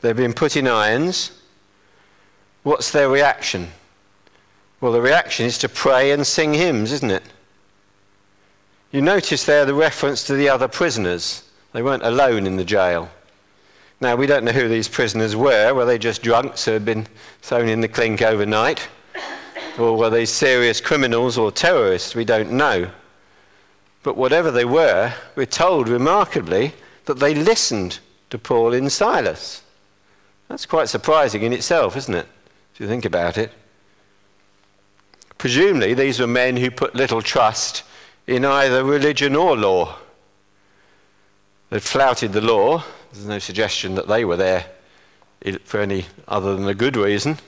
they've 0.00 0.16
been 0.16 0.32
put 0.32 0.56
in 0.56 0.68
irons. 0.68 1.32
What's 2.62 2.92
their 2.92 3.08
reaction? 3.08 3.70
Well, 4.80 4.92
the 4.92 5.00
reaction 5.00 5.44
is 5.44 5.58
to 5.58 5.68
pray 5.68 6.12
and 6.12 6.24
sing 6.24 6.54
hymns, 6.54 6.92
isn't 6.92 7.10
it? 7.10 7.24
You 8.92 9.02
notice 9.02 9.44
there 9.44 9.64
the 9.64 9.74
reference 9.74 10.22
to 10.28 10.34
the 10.34 10.48
other 10.48 10.68
prisoners. 10.68 11.42
They 11.72 11.82
weren't 11.82 12.04
alone 12.04 12.46
in 12.46 12.54
the 12.54 12.64
jail. 12.64 13.10
Now, 14.00 14.14
we 14.14 14.26
don't 14.26 14.44
know 14.44 14.52
who 14.52 14.68
these 14.68 14.88
prisoners 14.88 15.34
were. 15.34 15.72
Were 15.72 15.86
they 15.86 15.98
just 15.98 16.22
drunks 16.22 16.64
who 16.64 16.72
had 16.72 16.84
been 16.84 17.06
thrown 17.40 17.68
in 17.68 17.80
the 17.80 17.88
clink 17.88 18.20
overnight? 18.20 18.88
Or 19.78 19.96
were 19.96 20.10
they 20.10 20.26
serious 20.26 20.80
criminals 20.80 21.38
or 21.38 21.50
terrorists? 21.50 22.14
We 22.14 22.24
don't 22.24 22.52
know. 22.52 22.90
But 24.02 24.16
whatever 24.16 24.50
they 24.50 24.64
were, 24.64 25.14
we're 25.34 25.46
told 25.46 25.88
remarkably 25.88 26.74
that 27.06 27.18
they 27.18 27.34
listened 27.34 27.98
to 28.30 28.38
Paul 28.38 28.74
and 28.74 28.90
Silas. 28.92 29.62
That's 30.48 30.66
quite 30.66 30.88
surprising 30.88 31.42
in 31.42 31.52
itself, 31.52 31.96
isn't 31.96 32.14
it? 32.14 32.26
If 32.74 32.80
you 32.80 32.86
think 32.86 33.04
about 33.04 33.38
it. 33.38 33.52
Presumably, 35.38 35.94
these 35.94 36.20
were 36.20 36.26
men 36.26 36.56
who 36.56 36.70
put 36.70 36.94
little 36.94 37.22
trust 37.22 37.82
in 38.26 38.44
either 38.44 38.84
religion 38.84 39.36
or 39.36 39.56
law. 39.56 39.96
They'd 41.70 41.82
flouted 41.82 42.32
the 42.32 42.40
law. 42.40 42.84
There's 43.12 43.26
no 43.26 43.38
suggestion 43.38 43.94
that 43.94 44.08
they 44.08 44.24
were 44.24 44.36
there 44.36 44.66
for 45.64 45.80
any 45.80 46.06
other 46.26 46.56
than 46.56 46.66
a 46.66 46.74
good 46.74 46.96
reason. 46.96 47.38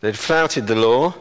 They'd 0.00 0.18
flouted 0.18 0.66
the 0.66 0.76
law. 0.76 1.14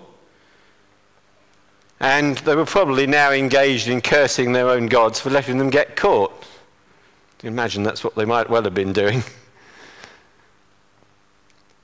And 1.99 2.37
they 2.39 2.55
were 2.55 2.65
probably 2.65 3.07
now 3.07 3.31
engaged 3.31 3.87
in 3.87 4.01
cursing 4.01 4.51
their 4.51 4.69
own 4.69 4.87
gods 4.87 5.19
for 5.19 5.29
letting 5.29 5.57
them 5.57 5.69
get 5.69 5.95
caught. 5.95 6.45
Imagine 7.43 7.83
that's 7.83 8.03
what 8.03 8.15
they 8.15 8.25
might 8.25 8.49
well 8.49 8.63
have 8.63 8.73
been 8.73 8.93
doing. 8.93 9.23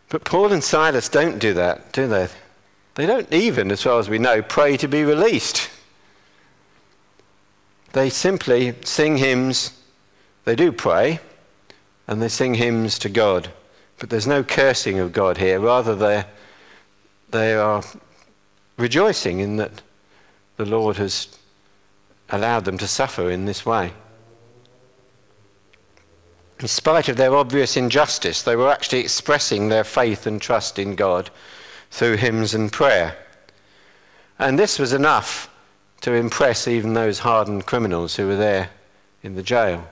But 0.09 0.25
Paul 0.25 0.51
and 0.51 0.61
Silas 0.61 1.07
don't 1.07 1.39
do 1.39 1.53
that, 1.53 1.93
do 1.93 2.05
they? 2.05 2.27
They 2.95 3.05
don't 3.05 3.31
even, 3.31 3.71
as 3.71 3.81
far 3.81 3.97
as 3.97 4.09
we 4.09 4.19
know, 4.19 4.41
pray 4.41 4.75
to 4.75 4.89
be 4.89 5.05
released. 5.05 5.69
They 7.93 8.09
simply 8.09 8.75
sing 8.83 9.15
hymns. 9.15 9.71
They 10.43 10.57
do 10.57 10.73
pray, 10.73 11.21
and 12.11 12.21
they 12.21 12.27
sing 12.27 12.55
hymns 12.55 12.99
to 12.99 13.07
God. 13.07 13.49
But 13.97 14.09
there's 14.09 14.27
no 14.27 14.43
cursing 14.43 14.99
of 14.99 15.13
God 15.13 15.37
here. 15.37 15.61
Rather, 15.61 15.95
they 15.95 16.25
they 17.29 17.53
are 17.53 17.81
rejoicing 18.75 19.39
in 19.39 19.55
that 19.55 19.81
the 20.57 20.65
Lord 20.65 20.97
has 20.97 21.29
allowed 22.29 22.65
them 22.65 22.77
to 22.79 22.87
suffer 22.87 23.31
in 23.31 23.45
this 23.45 23.65
way. 23.65 23.93
In 26.59 26.67
spite 26.67 27.07
of 27.07 27.15
their 27.15 27.33
obvious 27.33 27.77
injustice, 27.77 28.43
they 28.43 28.57
were 28.57 28.69
actually 28.69 28.99
expressing 28.99 29.69
their 29.69 29.85
faith 29.85 30.27
and 30.27 30.41
trust 30.41 30.77
in 30.77 30.95
God 30.95 31.29
through 31.91 32.17
hymns 32.17 32.53
and 32.53 32.69
prayer. 32.69 33.15
And 34.37 34.59
this 34.59 34.77
was 34.77 34.91
enough 34.91 35.49
to 36.01 36.11
impress 36.11 36.67
even 36.67 36.93
those 36.93 37.19
hardened 37.19 37.65
criminals 37.65 38.17
who 38.17 38.27
were 38.27 38.35
there 38.35 38.69
in 39.23 39.35
the 39.35 39.43
jail. 39.43 39.87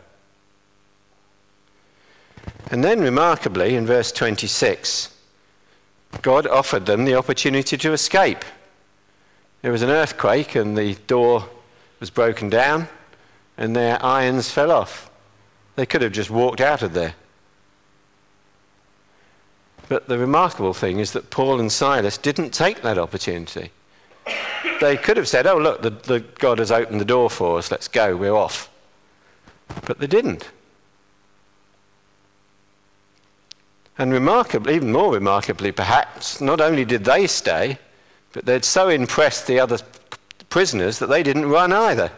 And 2.72 2.84
then, 2.84 3.02
remarkably, 3.02 3.76
in 3.76 3.86
verse 3.86 4.12
26, 4.12 5.16
God 6.22 6.46
offered 6.48 6.86
them 6.86 7.06
the 7.06 7.16
opportunity 7.16 7.78
to 7.78 7.94
escape. 7.94 8.46
There 9.62 9.72
was 9.72 9.82
an 9.82 9.90
earthquake 9.90 10.56
and 10.56 10.78
the 10.78 10.96
door 11.08 11.50
was 12.00 12.10
broken 12.10 12.50
down 12.50 12.88
and 13.58 13.76
their 13.76 14.04
irons 14.04 14.50
fell 14.50 14.72
off. 14.72 15.10
They 15.76 15.86
could 15.86 16.02
have 16.02 16.12
just 16.12 16.30
walked 16.30 16.62
out 16.62 16.82
of 16.82 16.94
there. 16.94 17.16
But 19.88 20.08
the 20.08 20.20
remarkable 20.20 20.74
thing 20.74 21.00
is 21.00 21.12
that 21.14 21.32
Paul 21.32 21.60
and 21.60 21.72
Silas 21.72 22.18
didn't 22.18 22.52
take 22.52 22.84
that 22.84 22.98
opportunity. 22.98 23.72
They 24.80 24.98
could 24.98 25.18
have 25.18 25.28
said, 25.28 25.48
Oh, 25.48 25.58
look, 25.58 25.82
the, 25.82 25.90
the 25.90 26.20
God 26.20 26.60
has 26.60 26.72
opened 26.72 27.02
the 27.02 27.06
door 27.06 27.30
for 27.30 27.58
us, 27.58 27.72
let's 27.72 27.88
go, 27.88 28.16
we're 28.16 28.36
off. 28.36 28.70
But 29.86 30.00
they 30.00 30.08
didn't. 30.08 30.50
And 34.00 34.14
remarkably, 34.14 34.76
even 34.76 34.94
more 34.94 35.14
remarkably 35.14 35.74
perhaps, 35.74 36.40
not 36.40 36.62
only 36.62 36.86
did 36.86 37.04
they 37.04 37.28
stay, 37.28 37.78
but 38.32 38.46
they'd 38.46 38.64
so 38.64 38.88
impressed 38.88 39.46
the 39.46 39.60
other 39.60 39.78
prisoners 40.50 41.00
that 41.00 41.10
they 41.10 41.22
didn't 41.22 41.50
run 41.50 41.74
either. 41.74 42.10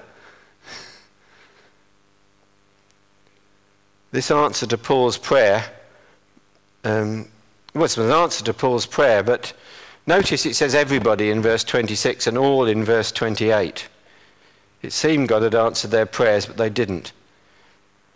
This 4.11 4.29
answer 4.29 4.67
to 4.67 4.77
Paul's 4.77 5.17
prayer 5.17 5.71
um, 6.83 7.27
was 7.73 7.97
an 7.97 8.11
answer 8.11 8.43
to 8.43 8.53
Paul's 8.53 8.85
prayer, 8.85 9.23
but 9.23 9.53
notice 10.05 10.45
it 10.45 10.55
says 10.55 10.75
everybody 10.75 11.31
in 11.31 11.41
verse 11.41 11.63
26 11.63 12.27
and 12.27 12.37
all 12.37 12.67
in 12.67 12.83
verse 12.83 13.11
28. 13.11 13.87
It 14.83 14.93
seemed 14.93 15.29
God 15.29 15.41
had 15.41 15.55
answered 15.55 15.89
their 15.89 16.05
prayers, 16.05 16.45
but 16.45 16.57
they 16.57 16.69
didn't. 16.69 17.11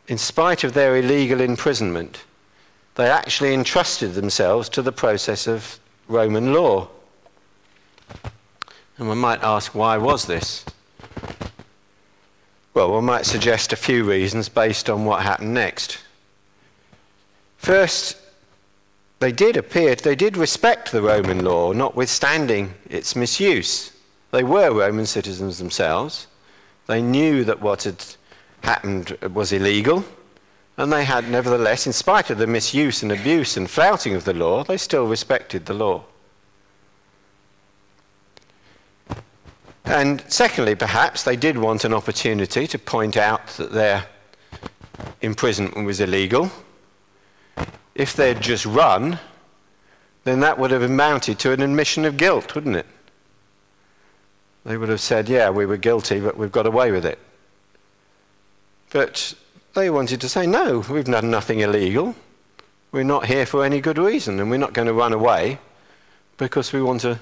In 0.07 0.19
spite 0.19 0.63
of 0.63 0.74
their 0.74 0.95
illegal 0.98 1.41
imprisonment, 1.41 2.25
they 2.95 3.09
actually 3.09 3.53
entrusted 3.53 4.13
themselves 4.13 4.69
to 4.69 4.81
the 4.81 4.91
process 4.91 5.47
of 5.47 5.79
Roman 6.07 6.53
law. 6.53 6.87
And 8.97 9.07
one 9.07 9.17
might 9.17 9.43
ask, 9.43 9.75
why 9.75 9.97
was 9.97 10.25
this? 10.25 10.65
Well, 12.73 12.93
one 12.93 13.05
might 13.05 13.25
suggest 13.25 13.73
a 13.73 13.77
few 13.77 14.03
reasons 14.03 14.49
based 14.49 14.89
on 14.89 15.05
what 15.05 15.23
happened 15.23 15.53
next. 15.53 15.99
First, 17.57 18.17
they 19.19 19.31
did 19.31 19.57
appear, 19.57 19.95
they 19.95 20.15
did 20.15 20.37
respect 20.37 20.91
the 20.91 21.01
Roman 21.01 21.43
law, 21.43 21.71
notwithstanding 21.71 22.73
its 22.89 23.15
misuse. 23.15 23.91
They 24.31 24.43
were 24.43 24.71
Roman 24.71 25.05
citizens 25.05 25.57
themselves. 25.57 26.27
They 26.87 27.01
knew 27.01 27.43
that 27.45 27.61
what 27.61 27.83
had 27.83 28.03
happened 28.61 29.17
was 29.33 29.51
illegal, 29.51 30.05
And 30.77 30.91
they 30.91 31.05
had, 31.05 31.29
nevertheless, 31.29 31.88
in 31.88 31.94
spite 31.94 32.29
of 32.29 32.38
the 32.38 32.48
misuse 32.48 33.01
and 33.01 33.12
abuse 33.12 33.55
and 33.55 33.70
flouting 33.70 34.13
of 34.13 34.25
the 34.25 34.34
law, 34.34 34.63
they 34.63 34.77
still 34.77 35.08
respected 35.08 35.65
the 35.65 35.74
law. 35.74 36.03
And 39.86 40.24
secondly, 40.27 40.75
perhaps, 40.75 41.24
they 41.24 41.36
did 41.36 41.58
want 41.58 41.86
an 41.86 41.94
opportunity 41.94 42.67
to 42.67 42.79
point 42.79 43.15
out 43.15 43.48
that 43.58 43.72
their 43.72 44.08
imprisonment 45.22 45.86
was 45.86 46.01
illegal. 46.01 46.51
If 47.94 48.15
they'd 48.15 48.41
just 48.41 48.65
run, 48.65 49.20
then 50.25 50.41
that 50.41 50.58
would 50.58 50.72
have 50.72 50.82
amounted 50.82 51.39
to 51.39 51.51
an 51.51 51.62
admission 51.62 52.03
of 52.03 52.17
guilt, 52.17 52.55
wouldn't 52.55 52.75
it? 52.75 52.88
They 54.65 54.75
would 54.75 54.89
have 54.89 55.00
said, 55.00 55.29
yeah, 55.29 55.51
we 55.51 55.65
were 55.67 55.77
guilty, 55.77 56.20
but 56.20 56.36
we've 56.36 56.51
got 56.51 56.65
away 56.65 56.91
with 56.91 57.05
it. 57.05 57.20
But 58.89 59.36
they 59.75 59.89
wanted 59.89 60.22
to 60.22 60.29
say, 60.29 60.48
no, 60.48 60.79
we've 60.89 61.05
done 61.05 61.29
nothing 61.29 61.60
illegal. 61.60 62.15
We're 62.91 63.03
not 63.03 63.25
here 63.25 63.46
for 63.46 63.63
any 63.63 63.82
good 63.82 63.98
reason, 63.98 64.39
and 64.39 64.50
we're 64.50 64.58
not 64.58 64.74
going 64.74 64.88
to 64.88 64.94
run 64.94 65.13
away 65.13 65.60
because 66.38 66.74
we 66.74 66.82
want 66.82 67.01
to 67.01 67.20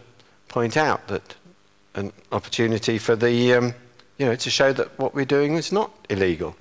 point 0.47 0.77
out 0.77 1.07
that 1.07 1.35
an 1.95 2.13
opportunity 2.31 2.99
for 2.99 3.15
the, 3.15 3.53
um, 3.53 3.73
you 4.17 4.25
know, 4.25 4.35
to 4.35 4.49
show 4.49 4.71
that 4.71 4.97
what 4.99 5.15
we're 5.15 5.25
doing 5.25 5.55
is 5.55 5.71
not 5.71 5.91
illegal. 6.09 6.55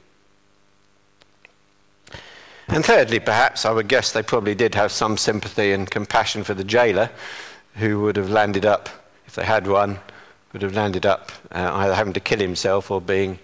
And 2.69 2.85
thirdly, 2.85 3.21
perhaps, 3.21 3.67
I 3.67 3.71
would 3.71 3.89
guess 3.89 4.13
they 4.13 4.23
probably 4.23 4.55
did 4.55 4.75
have 4.75 4.93
some 4.93 5.19
sympathy 5.19 5.73
and 5.73 5.91
compassion 5.91 6.43
for 6.43 6.55
the 6.55 6.65
jailer 6.65 7.11
who 7.75 8.01
would 8.01 8.17
have 8.17 8.31
landed 8.31 8.65
up, 8.65 8.89
if 9.27 9.35
they 9.35 9.45
had 9.45 9.67
one, 9.67 9.99
would 10.55 10.63
have 10.63 10.75
landed 10.75 11.05
up 11.05 11.33
uh, 11.51 11.71
either 11.75 11.95
having 11.95 12.13
to 12.15 12.21
kill 12.21 12.39
himself 12.39 12.91
or 12.91 13.01
being 13.01 13.39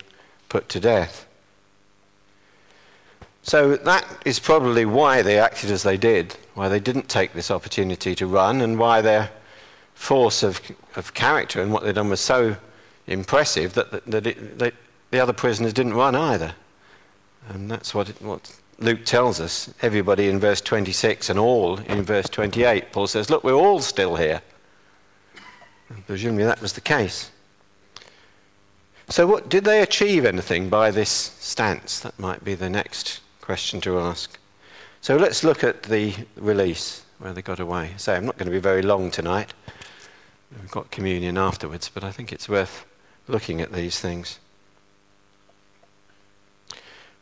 put 0.49 0.69
to 0.71 0.81
death. 0.81 1.28
So 3.49 3.77
that 3.77 4.07
is 4.27 4.39
probably 4.39 4.85
why 4.85 5.23
they 5.23 5.39
acted 5.39 5.71
as 5.71 5.83
they 5.83 5.97
did, 5.97 6.37
why 6.53 6.69
they 6.69 6.81
didn't 6.81 7.09
take 7.09 7.33
this 7.33 7.51
opportunity 7.51 8.15
to 8.15 8.27
run, 8.27 8.61
and 8.61 8.79
why 8.79 9.01
their 9.01 9.31
force 9.95 10.43
of, 10.43 10.61
of 10.97 11.15
character 11.15 11.63
and 11.63 11.73
what 11.73 11.83
they'd 11.83 11.95
done 11.95 12.11
was 12.11 12.21
so 12.21 12.59
impressive 13.07 13.73
that, 13.73 13.91
that, 13.91 14.05
that, 14.05 14.27
it, 14.27 14.75
the 15.11 15.19
other 15.19 15.33
prisoners 15.33 15.73
didn't 15.73 15.95
run 15.95 16.15
either. 16.15 16.55
And 17.49 17.71
that's 17.71 17.95
what, 17.95 18.11
it, 18.11 18.21
what 18.21 18.55
Luke 18.81 19.07
tells 19.07 19.41
us. 19.41 19.73
Everybody 19.81 20.29
in 20.29 20.39
verse 20.39 20.61
26 20.61 21.31
and 21.31 21.39
all 21.39 21.79
in 21.79 22.03
verse 22.03 22.29
28. 22.29 22.93
Paul 22.93 23.07
says, 23.07 23.31
Look, 23.31 23.45
we're 23.45 23.55
all 23.55 23.81
still 23.81 24.17
here. 24.17 24.43
And 25.89 26.07
presumably 26.07 26.45
that 26.45 26.61
was 26.61 26.75
the 26.75 26.83
case. 26.83 27.31
So, 29.09 29.27
what, 29.27 29.49
did 29.49 29.65
they 29.65 29.81
achieve 29.81 30.27
anything 30.27 30.69
by 30.69 30.91
this 30.91 31.09
stance? 31.09 31.99
That 32.01 32.19
might 32.19 32.45
be 32.45 32.55
the 32.55 32.69
next 32.69 33.23
question 33.49 33.81
to 33.81 33.99
ask. 33.99 34.39
So 35.01 35.17
let's 35.17 35.43
look 35.43 35.65
at 35.65 35.85
the 35.85 36.13
release, 36.37 37.07
where 37.19 37.33
they 37.33 37.41
got 37.41 37.59
away. 37.59 37.95
So 37.97 38.13
I'm 38.13 38.27
not 38.27 38.37
going 38.37 38.45
to 38.45 38.53
be 38.53 38.59
very 38.59 38.83
long 38.83 39.11
tonight. 39.11 39.55
We've 40.61 40.71
got 40.71 40.91
communion 40.91 41.39
afterwards, 41.39 41.89
but 41.89 42.05
I 42.05 42.13
think 42.13 42.31
it's 42.31 42.47
worth 42.47 42.85
looking 43.27 43.63
at 43.63 43.73
these 43.73 43.99
things. 43.99 44.39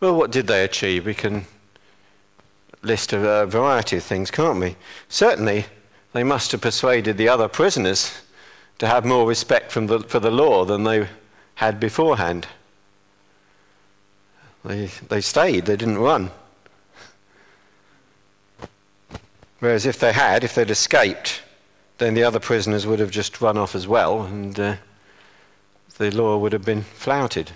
Well, 0.00 0.16
what 0.16 0.32
did 0.32 0.48
they 0.48 0.64
achieve? 0.64 1.06
We 1.06 1.14
can 1.14 1.46
list 2.82 3.12
a 3.12 3.46
variety 3.46 3.98
of 3.98 4.02
things, 4.02 4.32
can't 4.32 4.58
we? 4.58 4.74
Certainly, 5.08 5.66
they 6.12 6.24
must 6.24 6.50
have 6.50 6.60
persuaded 6.60 7.18
the 7.18 7.28
other 7.28 7.46
prisoners 7.46 8.20
to 8.80 8.88
have 8.88 9.04
more 9.04 9.28
respect 9.28 9.72
the, 9.72 10.00
for 10.00 10.18
the 10.18 10.32
law 10.32 10.64
than 10.64 10.82
they 10.82 11.06
had 11.54 11.78
beforehand. 11.78 12.48
They, 14.66 14.86
they 14.86 15.20
stayed, 15.20 15.66
they 15.66 15.76
didn't 15.76 15.98
run. 15.98 16.32
Whereas 19.60 19.86
if 19.86 20.00
they 20.00 20.12
had, 20.12 20.42
if 20.42 20.56
they'd 20.56 20.70
escaped, 20.70 21.42
then 21.98 22.14
the 22.14 22.24
other 22.24 22.40
prisoners 22.40 22.84
would 22.84 22.98
have 22.98 23.12
just 23.12 23.40
run 23.40 23.56
off 23.56 23.76
as 23.76 23.86
well, 23.86 24.22
and 24.22 24.58
uh, 24.58 24.76
the 25.98 26.10
law 26.10 26.36
would 26.36 26.52
have 26.52 26.64
been 26.64 26.82
flouted. 26.82 27.52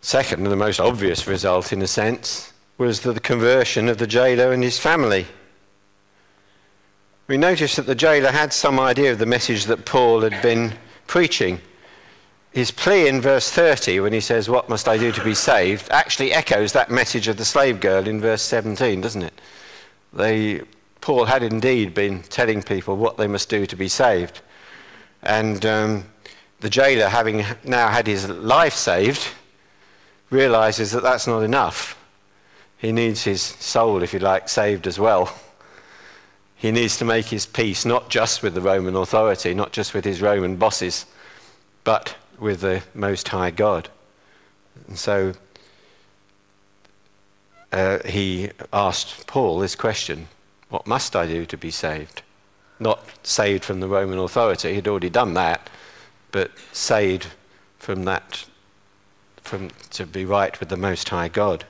Second, 0.00 0.42
and 0.42 0.50
the 0.50 0.56
most 0.56 0.80
obvious 0.80 1.28
result, 1.28 1.72
in 1.72 1.80
a 1.80 1.86
sense, 1.86 2.52
was 2.76 3.00
the 3.00 3.20
conversion 3.20 3.88
of 3.88 3.98
the 3.98 4.06
jailer 4.06 4.52
and 4.52 4.64
his 4.64 4.78
family. 4.80 5.26
We 7.28 7.36
notice 7.36 7.76
that 7.76 7.86
the 7.86 7.94
jailer 7.94 8.32
had 8.32 8.52
some 8.52 8.80
idea 8.80 9.12
of 9.12 9.18
the 9.18 9.26
message 9.26 9.66
that 9.66 9.86
Paul 9.86 10.22
had 10.22 10.42
been 10.42 10.74
preaching 11.06 11.60
his 12.52 12.70
plea 12.70 13.08
in 13.08 13.20
verse 13.20 13.50
30, 13.50 14.00
when 14.00 14.12
he 14.12 14.20
says, 14.20 14.48
What 14.48 14.68
must 14.68 14.88
I 14.88 14.96
do 14.96 15.12
to 15.12 15.24
be 15.24 15.34
saved, 15.34 15.88
actually 15.90 16.32
echoes 16.32 16.72
that 16.72 16.90
message 16.90 17.28
of 17.28 17.36
the 17.36 17.44
slave 17.44 17.80
girl 17.80 18.06
in 18.06 18.20
verse 18.20 18.42
17, 18.42 19.00
doesn't 19.00 19.22
it? 19.22 19.40
They, 20.12 20.62
Paul 21.00 21.26
had 21.26 21.42
indeed 21.42 21.94
been 21.94 22.22
telling 22.22 22.62
people 22.62 22.96
what 22.96 23.16
they 23.16 23.26
must 23.26 23.48
do 23.48 23.66
to 23.66 23.76
be 23.76 23.88
saved. 23.88 24.40
And 25.22 25.64
um, 25.66 26.04
the 26.60 26.70
jailer, 26.70 27.08
having 27.08 27.44
now 27.64 27.88
had 27.88 28.06
his 28.06 28.28
life 28.28 28.74
saved, 28.74 29.28
realizes 30.30 30.92
that 30.92 31.02
that's 31.02 31.26
not 31.26 31.40
enough. 31.40 31.96
He 32.78 32.92
needs 32.92 33.24
his 33.24 33.42
soul, 33.42 34.02
if 34.02 34.12
you 34.12 34.20
like, 34.20 34.48
saved 34.48 34.86
as 34.86 34.98
well. 34.98 35.34
He 36.56 36.72
needs 36.72 36.96
to 36.98 37.04
make 37.04 37.26
his 37.26 37.46
peace 37.46 37.84
not 37.84 38.08
just 38.08 38.42
with 38.42 38.54
the 38.54 38.60
Roman 38.60 38.96
authority, 38.96 39.54
not 39.54 39.72
just 39.72 39.94
with 39.94 40.04
his 40.04 40.22
Roman 40.22 40.56
bosses, 40.56 41.06
but 41.84 42.16
with 42.38 42.60
the 42.60 42.82
Most 42.94 43.28
High 43.28 43.50
God. 43.50 43.88
And 44.86 44.98
so 44.98 45.34
uh, 47.72 47.98
he 48.06 48.50
asked 48.72 49.26
Paul 49.26 49.58
this 49.58 49.74
question 49.74 50.28
What 50.68 50.86
must 50.86 51.16
I 51.16 51.26
do 51.26 51.44
to 51.46 51.56
be 51.56 51.70
saved? 51.70 52.22
Not 52.80 53.04
saved 53.22 53.64
from 53.64 53.80
the 53.80 53.88
Roman 53.88 54.18
authority, 54.18 54.74
he'd 54.74 54.88
already 54.88 55.10
done 55.10 55.34
that, 55.34 55.68
but 56.30 56.52
saved 56.72 57.28
from 57.78 58.04
that, 58.04 58.44
from, 59.42 59.70
to 59.90 60.06
be 60.06 60.24
right 60.24 60.58
with 60.60 60.68
the 60.68 60.76
Most 60.76 61.08
High 61.08 61.28
God. 61.28 61.64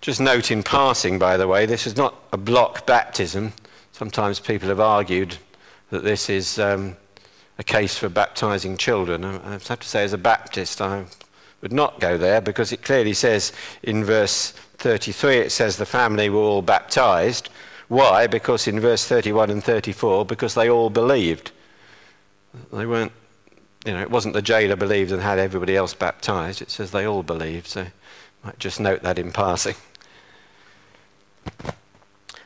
Just 0.00 0.20
note 0.20 0.50
in 0.50 0.62
passing, 0.62 1.18
by 1.18 1.36
the 1.36 1.48
way, 1.48 1.66
this 1.66 1.86
is 1.86 1.96
not 1.96 2.14
a 2.32 2.36
block 2.36 2.86
baptism. 2.86 3.52
Sometimes 3.92 4.40
people 4.40 4.68
have 4.68 4.80
argued 4.80 5.36
that 5.90 6.04
this 6.04 6.30
is. 6.30 6.58
Um, 6.58 6.96
a 7.58 7.64
case 7.64 7.96
for 7.96 8.08
baptizing 8.08 8.76
children. 8.76 9.24
I 9.24 9.52
have 9.52 9.64
to 9.64 9.88
say, 9.88 10.04
as 10.04 10.12
a 10.12 10.18
Baptist, 10.18 10.80
I 10.80 11.04
would 11.62 11.72
not 11.72 12.00
go 12.00 12.18
there 12.18 12.40
because 12.40 12.72
it 12.72 12.82
clearly 12.82 13.14
says 13.14 13.52
in 13.82 14.04
verse 14.04 14.52
33, 14.78 15.38
it 15.38 15.52
says 15.52 15.76
the 15.76 15.86
family 15.86 16.28
were 16.28 16.40
all 16.40 16.62
baptized. 16.62 17.48
Why? 17.88 18.26
Because 18.26 18.66
in 18.68 18.80
verse 18.80 19.06
31 19.06 19.50
and 19.50 19.64
34, 19.64 20.26
because 20.26 20.54
they 20.54 20.68
all 20.68 20.90
believed. 20.90 21.52
They 22.72 22.86
weren't, 22.86 23.12
you 23.84 23.92
know, 23.92 24.00
it 24.00 24.10
wasn't 24.10 24.34
the 24.34 24.42
jailer 24.42 24.76
believed 24.76 25.12
and 25.12 25.22
had 25.22 25.38
everybody 25.38 25.76
else 25.76 25.94
baptized. 25.94 26.60
It 26.60 26.70
says 26.70 26.90
they 26.90 27.06
all 27.06 27.22
believed. 27.22 27.68
So 27.68 27.82
I 27.82 27.90
might 28.44 28.58
just 28.58 28.80
note 28.80 29.02
that 29.02 29.18
in 29.18 29.32
passing. 29.32 29.76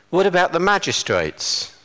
What 0.09 0.25
about 0.25 0.51
the 0.51 0.59
magistrates? 0.59 1.75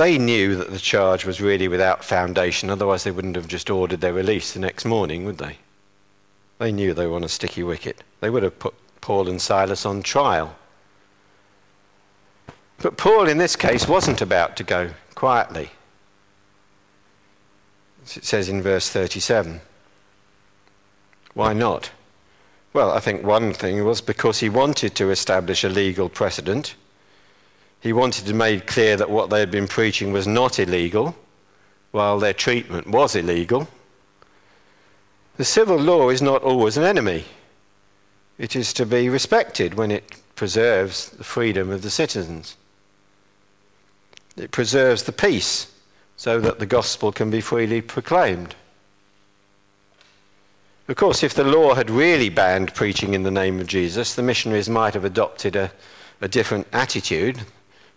They 0.00 0.16
knew 0.16 0.56
that 0.56 0.70
the 0.70 0.78
charge 0.78 1.26
was 1.26 1.42
really 1.42 1.68
without 1.68 2.02
foundation, 2.02 2.70
otherwise, 2.70 3.04
they 3.04 3.10
wouldn't 3.10 3.36
have 3.36 3.46
just 3.46 3.68
ordered 3.68 4.00
their 4.00 4.14
release 4.14 4.50
the 4.50 4.58
next 4.58 4.86
morning, 4.86 5.26
would 5.26 5.36
they? 5.36 5.58
They 6.58 6.72
knew 6.72 6.94
they 6.94 7.06
were 7.06 7.16
on 7.16 7.22
a 7.22 7.28
sticky 7.28 7.64
wicket. 7.64 8.02
They 8.20 8.30
would 8.30 8.42
have 8.42 8.58
put 8.58 8.72
Paul 9.02 9.28
and 9.28 9.42
Silas 9.42 9.84
on 9.84 10.02
trial. 10.02 10.56
But 12.78 12.96
Paul, 12.96 13.28
in 13.28 13.36
this 13.36 13.56
case, 13.56 13.86
wasn't 13.86 14.22
about 14.22 14.56
to 14.56 14.64
go 14.64 14.92
quietly. 15.14 15.68
As 18.02 18.16
It 18.16 18.24
says 18.24 18.48
in 18.48 18.62
verse 18.62 18.88
37. 18.88 19.60
Why 21.34 21.52
not? 21.52 21.90
Well, 22.72 22.90
I 22.90 23.00
think 23.00 23.22
one 23.22 23.52
thing 23.52 23.84
was 23.84 24.00
because 24.00 24.40
he 24.40 24.48
wanted 24.48 24.94
to 24.94 25.10
establish 25.10 25.62
a 25.62 25.68
legal 25.68 26.08
precedent 26.08 26.74
he 27.80 27.92
wanted 27.92 28.26
to 28.26 28.34
make 28.34 28.66
clear 28.66 28.96
that 28.96 29.10
what 29.10 29.30
they 29.30 29.40
had 29.40 29.50
been 29.50 29.68
preaching 29.68 30.12
was 30.12 30.26
not 30.26 30.58
illegal, 30.58 31.16
while 31.92 32.18
their 32.18 32.34
treatment 32.34 32.86
was 32.86 33.16
illegal. 33.16 33.68
The 35.38 35.44
civil 35.44 35.78
law 35.78 36.10
is 36.10 36.20
not 36.20 36.42
always 36.42 36.76
an 36.76 36.84
enemy. 36.84 37.24
It 38.38 38.54
is 38.54 38.72
to 38.74 38.84
be 38.84 39.08
respected 39.08 39.74
when 39.74 39.90
it 39.90 40.20
preserves 40.36 41.10
the 41.10 41.24
freedom 41.24 41.70
of 41.70 41.82
the 41.82 41.90
citizens. 41.90 42.56
It 44.36 44.50
preserves 44.50 45.02
the 45.02 45.12
peace 45.12 45.72
so 46.16 46.38
that 46.40 46.58
the 46.58 46.66
gospel 46.66 47.12
can 47.12 47.30
be 47.30 47.40
freely 47.40 47.80
proclaimed. 47.80 48.54
Of 50.88 50.96
course, 50.96 51.22
if 51.22 51.34
the 51.34 51.44
law 51.44 51.74
had 51.74 51.88
really 51.88 52.28
banned 52.28 52.74
preaching 52.74 53.14
in 53.14 53.22
the 53.22 53.30
name 53.30 53.60
of 53.60 53.66
Jesus, 53.66 54.14
the 54.14 54.22
missionaries 54.22 54.68
might 54.68 54.92
have 54.92 55.04
adopted 55.04 55.56
a, 55.56 55.70
a 56.20 56.28
different 56.28 56.66
attitude 56.72 57.40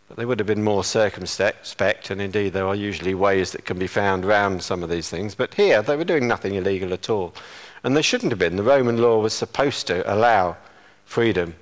But 0.08 0.18
they 0.18 0.26
would 0.26 0.40
have 0.40 0.48
been 0.48 0.64
more 0.64 0.84
circumspect, 0.84 2.10
and 2.10 2.22
indeed 2.22 2.54
there 2.54 2.68
are 2.68 2.76
usually 2.76 3.16
ways 3.16 3.52
that 3.52 3.66
can 3.66 3.80
be 3.80 3.88
found 3.88 4.26
around 4.26 4.64
some 4.64 4.84
of 4.84 4.90
these 4.90 5.10
things. 5.10 5.34
But 5.34 5.54
here, 5.54 5.82
they 5.82 5.96
were 5.96 6.04
doing 6.04 6.28
nothing 6.28 6.56
illegal 6.56 6.94
at 6.94 7.10
all. 7.10 7.34
And 7.84 7.96
they 7.96 8.02
shouldn't 8.02 8.32
have 8.32 8.40
been. 8.40 8.56
The 8.56 8.64
Roman 8.64 9.02
law 9.02 9.20
was 9.20 9.34
supposed 9.34 9.88
to 9.88 10.14
allow 10.14 10.58
freedom. 11.06 11.56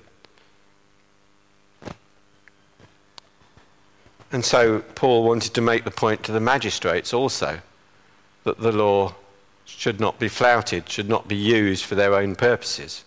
And 4.31 4.45
so 4.45 4.79
Paul 4.95 5.23
wanted 5.23 5.53
to 5.53 5.61
make 5.61 5.83
the 5.83 5.91
point 5.91 6.23
to 6.23 6.31
the 6.31 6.39
magistrates 6.39 7.13
also 7.13 7.59
that 8.43 8.59
the 8.59 8.71
law 8.71 9.15
should 9.65 9.99
not 9.99 10.19
be 10.19 10.27
flouted, 10.27 10.89
should 10.89 11.09
not 11.09 11.27
be 11.27 11.35
used 11.35 11.85
for 11.85 11.95
their 11.95 12.13
own 12.15 12.35
purposes, 12.35 13.03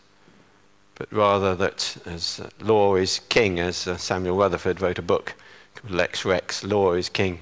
but 0.95 1.13
rather 1.13 1.55
that 1.55 1.97
as 2.07 2.41
law 2.61 2.97
is 2.97 3.21
king, 3.29 3.59
as 3.59 3.87
uh, 3.87 3.97
Samuel 3.97 4.37
Rutherford 4.37 4.81
wrote 4.81 4.99
a 4.99 5.03
book 5.03 5.35
called 5.75 5.93
Lex 5.93 6.25
Rex, 6.25 6.63
Law 6.63 6.93
is 6.93 7.09
King, 7.09 7.41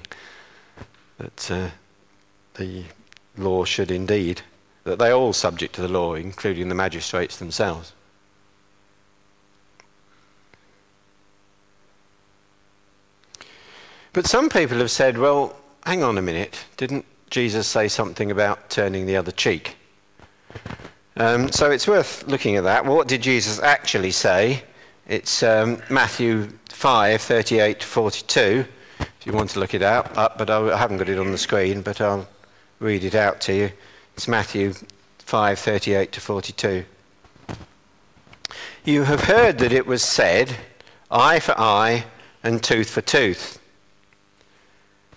that 1.17 1.51
uh, 1.51 1.69
the 2.55 2.83
law 3.37 3.63
should 3.63 3.91
indeed, 3.91 4.41
that 4.83 4.99
they 4.99 5.09
are 5.09 5.17
all 5.17 5.33
subject 5.33 5.75
to 5.75 5.81
the 5.81 5.87
law, 5.87 6.15
including 6.15 6.69
the 6.69 6.75
magistrates 6.75 7.37
themselves. 7.37 7.93
But 14.13 14.27
some 14.27 14.49
people 14.49 14.77
have 14.77 14.91
said, 14.91 15.17
well, 15.17 15.55
hang 15.85 16.03
on 16.03 16.17
a 16.17 16.21
minute, 16.21 16.65
didn't 16.77 17.05
Jesus 17.31 17.67
say 17.67 17.87
something 17.87 18.29
about 18.29 18.69
turning 18.69 19.07
the 19.07 19.15
other 19.15 19.31
cheek? 19.31 19.75
Um, 21.15 21.51
so 21.51 21.69
it's 21.69 21.87
worth 21.87 22.27
looking 22.27 22.55
at 22.55 22.63
that. 22.63 22.85
What 22.85 23.07
did 23.07 23.21
Jesus 23.21 23.59
actually 23.59 24.09
say? 24.09 24.63
It's 25.07 25.43
um, 25.43 25.79
Matthew 25.89 26.49
5, 26.69 27.21
38 27.21 27.79
to 27.81 27.85
42, 27.85 28.65
if 28.99 29.25
you 29.25 29.33
want 29.33 29.51
to 29.51 29.59
look 29.59 29.75
it 29.75 29.83
up, 29.83 30.15
but 30.15 30.49
I 30.49 30.75
haven't 30.75 30.97
got 30.97 31.09
it 31.09 31.19
on 31.19 31.31
the 31.31 31.37
screen, 31.37 31.83
but 31.83 32.01
I'll 32.01 32.27
read 32.79 33.03
it 33.03 33.13
out 33.13 33.41
to 33.41 33.53
you. 33.53 33.71
It's 34.15 34.27
Matthew 34.27 34.73
5, 35.19 35.59
38 35.59 36.11
to 36.13 36.19
42. 36.19 36.85
You 38.85 39.03
have 39.03 39.21
heard 39.25 39.59
that 39.59 39.71
it 39.71 39.85
was 39.85 40.03
said, 40.03 40.57
eye 41.11 41.39
for 41.39 41.53
eye 41.59 42.05
and 42.41 42.63
tooth 42.63 42.89
for 42.89 43.01
tooth. 43.01 43.59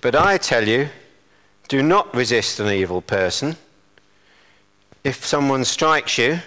But 0.02 0.14
I 0.14 0.36
tell 0.36 0.68
you, 0.68 0.90
do 1.68 1.82
not 1.82 2.14
resist 2.14 2.60
an 2.60 2.68
evil 2.68 3.00
person. 3.00 3.56
If 5.06 5.24
someone 5.24 5.64
strikes 5.64 6.18
you 6.18 6.40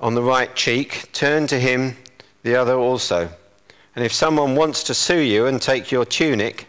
on 0.00 0.14
the 0.14 0.22
right 0.22 0.56
cheek, 0.56 1.12
turn 1.12 1.46
to 1.48 1.60
him 1.60 1.94
the 2.42 2.56
other 2.56 2.72
also. 2.72 3.28
And 3.94 4.02
if 4.02 4.14
someone 4.14 4.54
wants 4.56 4.82
to 4.84 4.94
sue 4.94 5.18
you 5.18 5.44
and 5.44 5.60
take 5.60 5.92
your 5.92 6.06
tunic, 6.06 6.66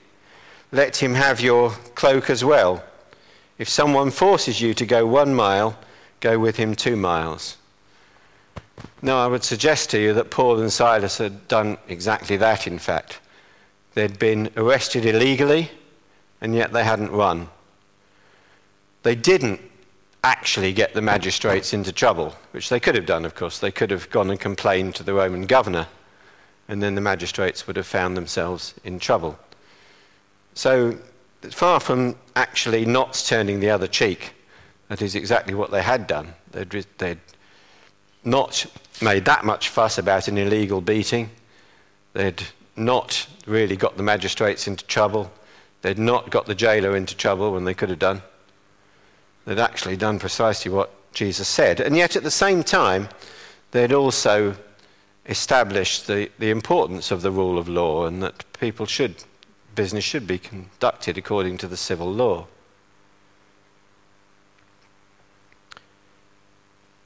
let 0.74 0.98
him 0.98 1.14
have 1.14 1.40
your 1.40 1.70
cloak 1.96 2.30
as 2.30 2.44
well. 2.44 2.84
If 3.58 3.70
someone 3.70 4.12
forces 4.12 4.60
you 4.60 4.74
to 4.74 4.86
go 4.86 5.06
one 5.06 5.34
mile, 5.34 5.80
go 6.20 6.38
with 6.38 6.58
him 6.58 6.76
two 6.76 6.98
miles. 6.98 7.56
Now, 9.02 9.24
I 9.24 9.28
would 9.28 9.46
suggest 9.46 9.90
to 9.92 10.02
you 10.02 10.14
that 10.16 10.30
Paul 10.30 10.60
and 10.60 10.74
Silas 10.74 11.20
had 11.20 11.48
done 11.48 11.78
exactly 11.88 12.36
that, 12.36 12.68
in 12.68 12.80
fact. 12.80 13.22
They'd 13.94 14.20
been 14.20 14.50
arrested 14.58 15.06
illegally, 15.06 15.72
and 16.42 16.54
yet 16.54 16.74
they 16.74 16.84
hadn't 16.84 17.12
run. 17.12 17.48
They 19.04 19.16
didn't 19.16 19.62
actually 20.24 20.74
get 20.74 20.94
the 20.94 21.02
magistrates 21.02 21.74
into 21.74 21.92
trouble, 21.92 22.36
which 22.52 22.70
they 22.70 22.80
could 22.80 22.96
have 22.96 23.06
done, 23.06 23.26
of 23.26 23.36
course. 23.36 23.60
They 23.60 23.72
could 23.72 23.92
have 23.92 24.10
gone 24.10 24.30
and 24.30 24.40
complained 24.40 24.96
to 24.96 25.04
the 25.04 25.14
Roman 25.14 25.46
governor, 25.46 25.88
and 26.68 26.84
then 26.84 26.96
the 26.96 27.02
magistrates 27.02 27.68
would 27.68 27.78
have 27.78 27.88
found 27.88 28.18
themselves 28.18 28.74
in 28.84 29.00
trouble. 29.00 29.40
So, 30.54 30.98
far 31.52 31.80
from 31.80 32.16
actually 32.36 32.86
not 32.86 33.14
turning 33.26 33.60
the 33.60 33.70
other 33.70 33.88
cheek, 33.88 34.34
that 34.90 35.02
is 35.02 35.16
exactly 35.16 35.54
what 35.54 35.72
they 35.72 35.82
had 35.82 36.08
done. 36.08 36.34
They'd, 36.52 36.86
they'd 36.98 37.20
not 38.24 38.66
made 39.02 39.26
that 39.26 39.46
much 39.46 39.70
fuss 39.70 39.98
about 39.98 40.28
an 40.28 40.38
illegal 40.38 40.82
beating. 40.82 41.30
They'd 42.14 42.42
not 42.76 43.28
really 43.46 43.76
got 43.76 43.98
the 43.98 44.04
magistrates 44.04 44.68
into 44.68 44.86
trouble. 44.86 45.32
They'd 45.82 46.00
not 46.00 46.30
got 46.30 46.46
the 46.46 46.56
jailer 46.56 46.96
into 46.96 47.16
trouble 47.16 47.54
when 47.54 47.66
they 47.66 47.74
could 47.74 47.90
have 47.90 48.00
done. 48.00 48.22
They'd 49.50 49.58
actually 49.58 49.98
done 49.98 50.20
precisely 50.20 50.72
what 50.72 50.92
Jesus 51.12 51.48
said. 51.48 51.80
And 51.80 51.98
yet, 51.98 52.16
at 52.16 52.22
the 52.22 52.30
same 52.30 52.62
time, 52.62 53.10
they'd 53.72 53.92
also 53.92 54.56
established 55.26 56.06
the, 56.06 56.30
the 56.38 56.52
importance 56.52 57.10
of 57.10 57.24
the 57.24 57.32
rule 57.32 57.58
of 57.58 57.68
law 57.68 58.06
and 58.06 58.22
that 58.22 58.46
people 58.54 58.86
should, 58.86 59.16
business 59.74 60.04
should 60.04 60.28
be 60.28 60.38
conducted 60.38 61.18
according 61.18 61.58
to 61.58 61.68
the 61.68 61.78
civil 61.78 62.14
law. 62.14 62.46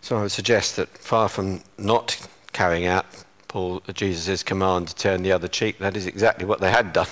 So 0.01 0.17
I 0.17 0.23
would 0.23 0.31
suggest 0.33 0.75
that 0.75 0.89
far 0.97 1.29
from 1.29 1.61
not 1.77 2.27
carrying 2.51 2.87
out 2.87 3.05
Paul, 3.47 3.81
Jesus' 3.93 4.43
command 4.43 4.89
to 4.89 4.95
turn 4.95 5.23
the 5.23 5.31
other 5.31 5.47
cheek, 5.47 5.79
that 5.79 5.95
is 5.95 6.07
exactly 6.07 6.45
what 6.45 6.59
they 6.59 6.71
had 6.71 6.91
done. 6.91 7.07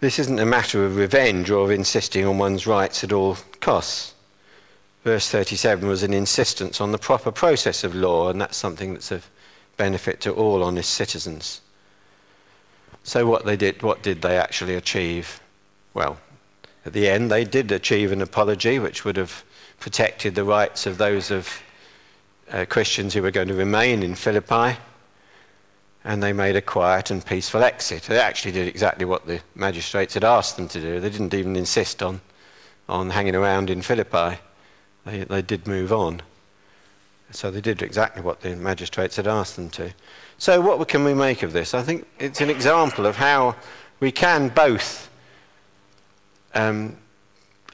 This 0.00 0.20
isn't 0.20 0.38
a 0.38 0.46
matter 0.46 0.84
of 0.84 0.96
revenge 0.96 1.50
or 1.50 1.64
of 1.64 1.70
insisting 1.72 2.24
on 2.24 2.38
one's 2.38 2.68
rights 2.68 3.02
at 3.02 3.12
all 3.12 3.36
costs. 3.60 4.14
Verse 5.02 5.28
37 5.28 5.88
was 5.88 6.04
an 6.04 6.12
insistence 6.12 6.80
on 6.80 6.92
the 6.92 6.98
proper 6.98 7.32
process 7.32 7.82
of 7.82 7.96
law, 7.96 8.30
and 8.30 8.40
that's 8.40 8.56
something 8.56 8.92
that's 8.92 9.10
of 9.10 9.28
benefit 9.76 10.20
to 10.20 10.32
all 10.32 10.62
honest 10.62 10.90
citizens. 10.90 11.60
So 13.02 13.26
what 13.26 13.44
they 13.44 13.56
did, 13.56 13.82
what 13.82 14.02
did 14.02 14.22
they 14.22 14.36
actually 14.36 14.74
achieve? 14.74 15.40
Well, 15.94 16.18
at 16.86 16.92
the 16.92 17.08
end, 17.08 17.30
they 17.30 17.44
did 17.44 17.72
achieve 17.72 18.12
an 18.12 18.22
apology 18.22 18.78
which 18.78 19.04
would 19.04 19.16
have 19.16 19.42
protected 19.80 20.34
the 20.34 20.44
rights 20.44 20.86
of 20.86 20.98
those 20.98 21.30
of 21.30 21.62
uh, 22.52 22.66
Christians 22.68 23.14
who 23.14 23.22
were 23.22 23.30
going 23.30 23.48
to 23.48 23.54
remain 23.54 24.02
in 24.02 24.14
Philippi, 24.14 24.78
and 26.08 26.22
they 26.22 26.32
made 26.32 26.56
a 26.56 26.62
quiet 26.62 27.10
and 27.10 27.24
peaceful 27.24 27.62
exit. 27.62 28.04
They 28.04 28.18
actually 28.18 28.52
did 28.52 28.66
exactly 28.66 29.04
what 29.04 29.26
the 29.26 29.40
magistrates 29.54 30.14
had 30.14 30.24
asked 30.24 30.56
them 30.56 30.66
to 30.68 30.80
do. 30.80 31.00
They 31.00 31.10
didn't 31.10 31.34
even 31.34 31.54
insist 31.54 32.02
on, 32.02 32.22
on 32.88 33.10
hanging 33.10 33.36
around 33.36 33.68
in 33.68 33.82
Philippi. 33.82 34.38
They, 35.04 35.24
they 35.24 35.42
did 35.42 35.66
move 35.66 35.92
on. 35.92 36.22
So 37.30 37.50
they 37.50 37.60
did 37.60 37.82
exactly 37.82 38.22
what 38.22 38.40
the 38.40 38.56
magistrates 38.56 39.16
had 39.16 39.26
asked 39.26 39.56
them 39.56 39.68
to. 39.70 39.92
So, 40.38 40.62
what 40.62 40.88
can 40.88 41.04
we 41.04 41.12
make 41.12 41.42
of 41.42 41.52
this? 41.52 41.74
I 41.74 41.82
think 41.82 42.06
it's 42.18 42.40
an 42.40 42.48
example 42.48 43.04
of 43.04 43.16
how 43.16 43.54
we 44.00 44.10
can 44.10 44.48
both 44.48 45.10
um, 46.54 46.96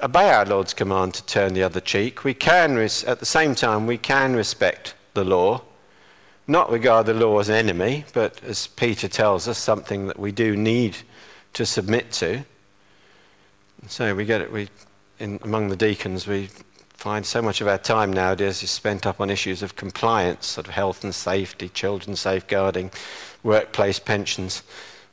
obey 0.03 0.33
our 0.33 0.45
Lord's 0.45 0.75
command 0.75 1.15
to 1.15 1.27
turn 1.27 1.55
the 1.55 1.63
other 1.63 1.81
cheek. 1.81 2.25
We 2.25 2.35
can, 2.35 2.75
res- 2.75 3.05
at 3.05 3.21
the 3.21 3.27
same 3.27 3.55
time, 3.55 3.87
we 3.87 3.97
can 3.97 4.35
respect 4.35 4.97
the 5.13 5.23
law, 5.23 5.63
not 6.47 6.71
regard 6.71 7.07
the 7.07 7.15
law 7.15 7.39
as 7.39 7.49
an 7.49 7.55
enemy, 7.55 8.05
but 8.13 8.43
as 8.45 8.67
Peter 8.67 9.09
tells 9.09 9.49
us, 9.49 9.59
something 9.59 10.07
that 10.09 10.19
we 10.19 10.33
do 10.33 10.57
need 10.57 10.97
to 11.55 11.65
submit 11.65 12.13
to. 12.13 12.45
So 13.89 14.15
we 14.15 14.25
get 14.25 14.41
it. 14.41 14.53
We, 14.53 14.69
in, 15.19 15.39
among 15.43 15.69
the 15.69 15.77
deacons, 15.77 16.27
we 16.27 16.49
find 16.95 17.25
so 17.25 17.41
much 17.41 17.61
of 17.61 17.69
our 17.69 17.79
time 17.79 18.13
nowadays 18.13 18.63
is 18.63 18.71
spent 18.71 19.07
up 19.07 19.21
on 19.21 19.31
issues 19.31 19.63
of 19.63 19.77
compliance, 19.77 20.47
sort 20.47 20.67
of 20.67 20.75
health 20.75 21.05
and 21.05 21.15
safety, 21.15 21.69
children 21.69 22.17
safeguarding, 22.17 22.91
workplace 23.43 23.99
pensions, 23.99 24.63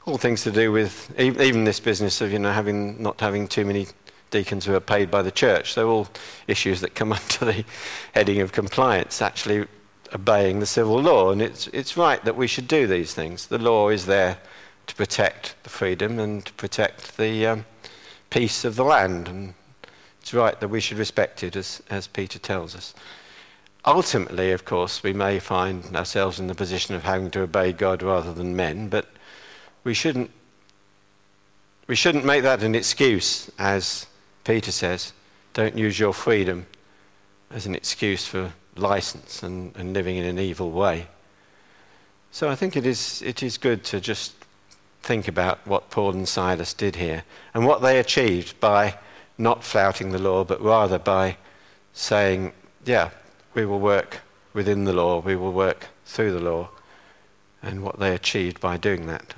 all 0.06 0.18
things 0.18 0.44
to 0.44 0.52
do 0.52 0.72
with 0.72 1.14
even 1.20 1.64
this 1.64 1.80
business 1.80 2.22
of 2.22 2.32
you 2.32 2.40
know 2.40 2.52
having 2.52 3.02
not 3.02 3.20
having 3.20 3.48
too 3.48 3.66
many 3.66 3.88
deacons 4.32 4.66
who 4.66 4.74
are 4.74 4.80
paid 4.80 5.12
by 5.12 5.22
the 5.22 5.32
church. 5.32 5.76
They're 5.76 5.86
all 5.86 6.08
issues 6.48 6.82
that 6.82 6.96
come 6.96 7.12
under 7.42 7.46
the 7.46 7.66
heading 8.14 8.42
of 8.42 8.52
compliance, 8.52 9.22
actually 9.22 9.68
obeying 10.14 10.60
the 10.60 10.66
civil 10.66 11.02
law. 11.02 11.32
And 11.32 11.42
it's, 11.42 11.68
it's 11.68 11.98
right 11.98 12.24
that 12.26 12.36
we 12.36 12.48
should 12.48 12.68
do 12.68 12.88
these 12.88 13.14
things. 13.14 13.48
The 13.48 13.58
law 13.58 13.90
is 13.90 14.06
there 14.06 14.38
to 14.88 14.96
protect 14.96 15.56
the 15.64 15.70
freedom 15.70 16.20
and 16.20 16.46
to 16.46 16.54
protect 16.54 17.18
the 17.18 17.48
um, 17.48 17.66
peace 18.30 18.66
of 18.66 18.76
the 18.76 18.84
land. 18.84 19.28
And 19.28 19.54
it's 20.22 20.34
right 20.34 20.60
that 20.60 20.68
we 20.68 20.80
should 20.80 20.98
respect 20.98 21.44
it, 21.44 21.56
as, 21.56 21.82
as 21.90 22.08
Peter 22.08 22.40
tells 22.40 22.76
us. 22.76 22.94
Ultimately, 23.86 24.52
of 24.52 24.64
course, 24.64 25.02
we 25.02 25.14
may 25.14 25.40
find 25.40 25.96
ourselves 25.96 26.40
in 26.40 26.48
the 26.48 26.56
position 26.56 26.94
of 26.94 27.04
having 27.04 27.32
to 27.32 27.42
obey 27.42 27.74
God 27.74 28.04
rather 28.04 28.32
than 28.32 28.56
men, 28.56 28.90
but 28.90 29.08
we 29.84 29.96
shouldn't, 29.96 30.30
we 31.88 31.96
shouldn't 31.96 32.24
make 32.24 32.44
that 32.44 32.62
an 32.62 32.76
excuse 32.76 33.50
as 33.58 34.06
Peter 34.44 34.72
says, 34.72 35.14
don't 35.54 35.78
use 35.78 36.00
your 36.00 36.14
freedom 36.14 36.68
as 37.50 37.66
an 37.66 37.74
excuse 37.74 38.26
for 38.26 38.54
license 38.82 39.44
and, 39.44 39.76
and 39.78 39.94
living 39.94 40.18
in 40.18 40.26
an 40.26 40.40
evil 40.40 40.72
way. 40.72 41.08
So 42.32 42.50
I 42.50 42.56
think 42.56 42.76
it 42.76 42.86
is, 42.86 43.22
it 43.22 43.44
is 43.44 43.58
good 43.58 43.84
to 43.86 44.00
just 44.00 44.34
think 45.04 45.28
about 45.28 45.66
what 45.68 45.90
Paul 45.90 46.12
and 46.12 46.28
Silas 46.28 46.74
did 46.74 46.96
here 46.96 47.24
and 47.54 47.66
what 47.66 47.82
they 47.82 48.00
achieved 48.00 48.60
by 48.60 48.98
not 49.38 49.64
flouting 49.64 50.12
the 50.12 50.20
law, 50.20 50.44
but 50.44 50.62
rather 50.62 50.98
by 51.00 51.38
saying, 51.94 52.54
yeah, 52.86 53.10
we 53.54 53.66
will 53.66 53.80
work 53.80 54.22
within 54.54 54.86
the 54.86 54.94
law, 54.94 55.20
we 55.20 55.36
will 55.36 55.52
work 55.52 55.88
through 56.06 56.32
the 56.32 56.40
law, 56.40 56.70
and 57.62 57.84
what 57.84 58.00
they 58.00 58.14
achieved 58.14 58.60
by 58.60 58.78
doing 58.78 59.08
that. 59.08 59.34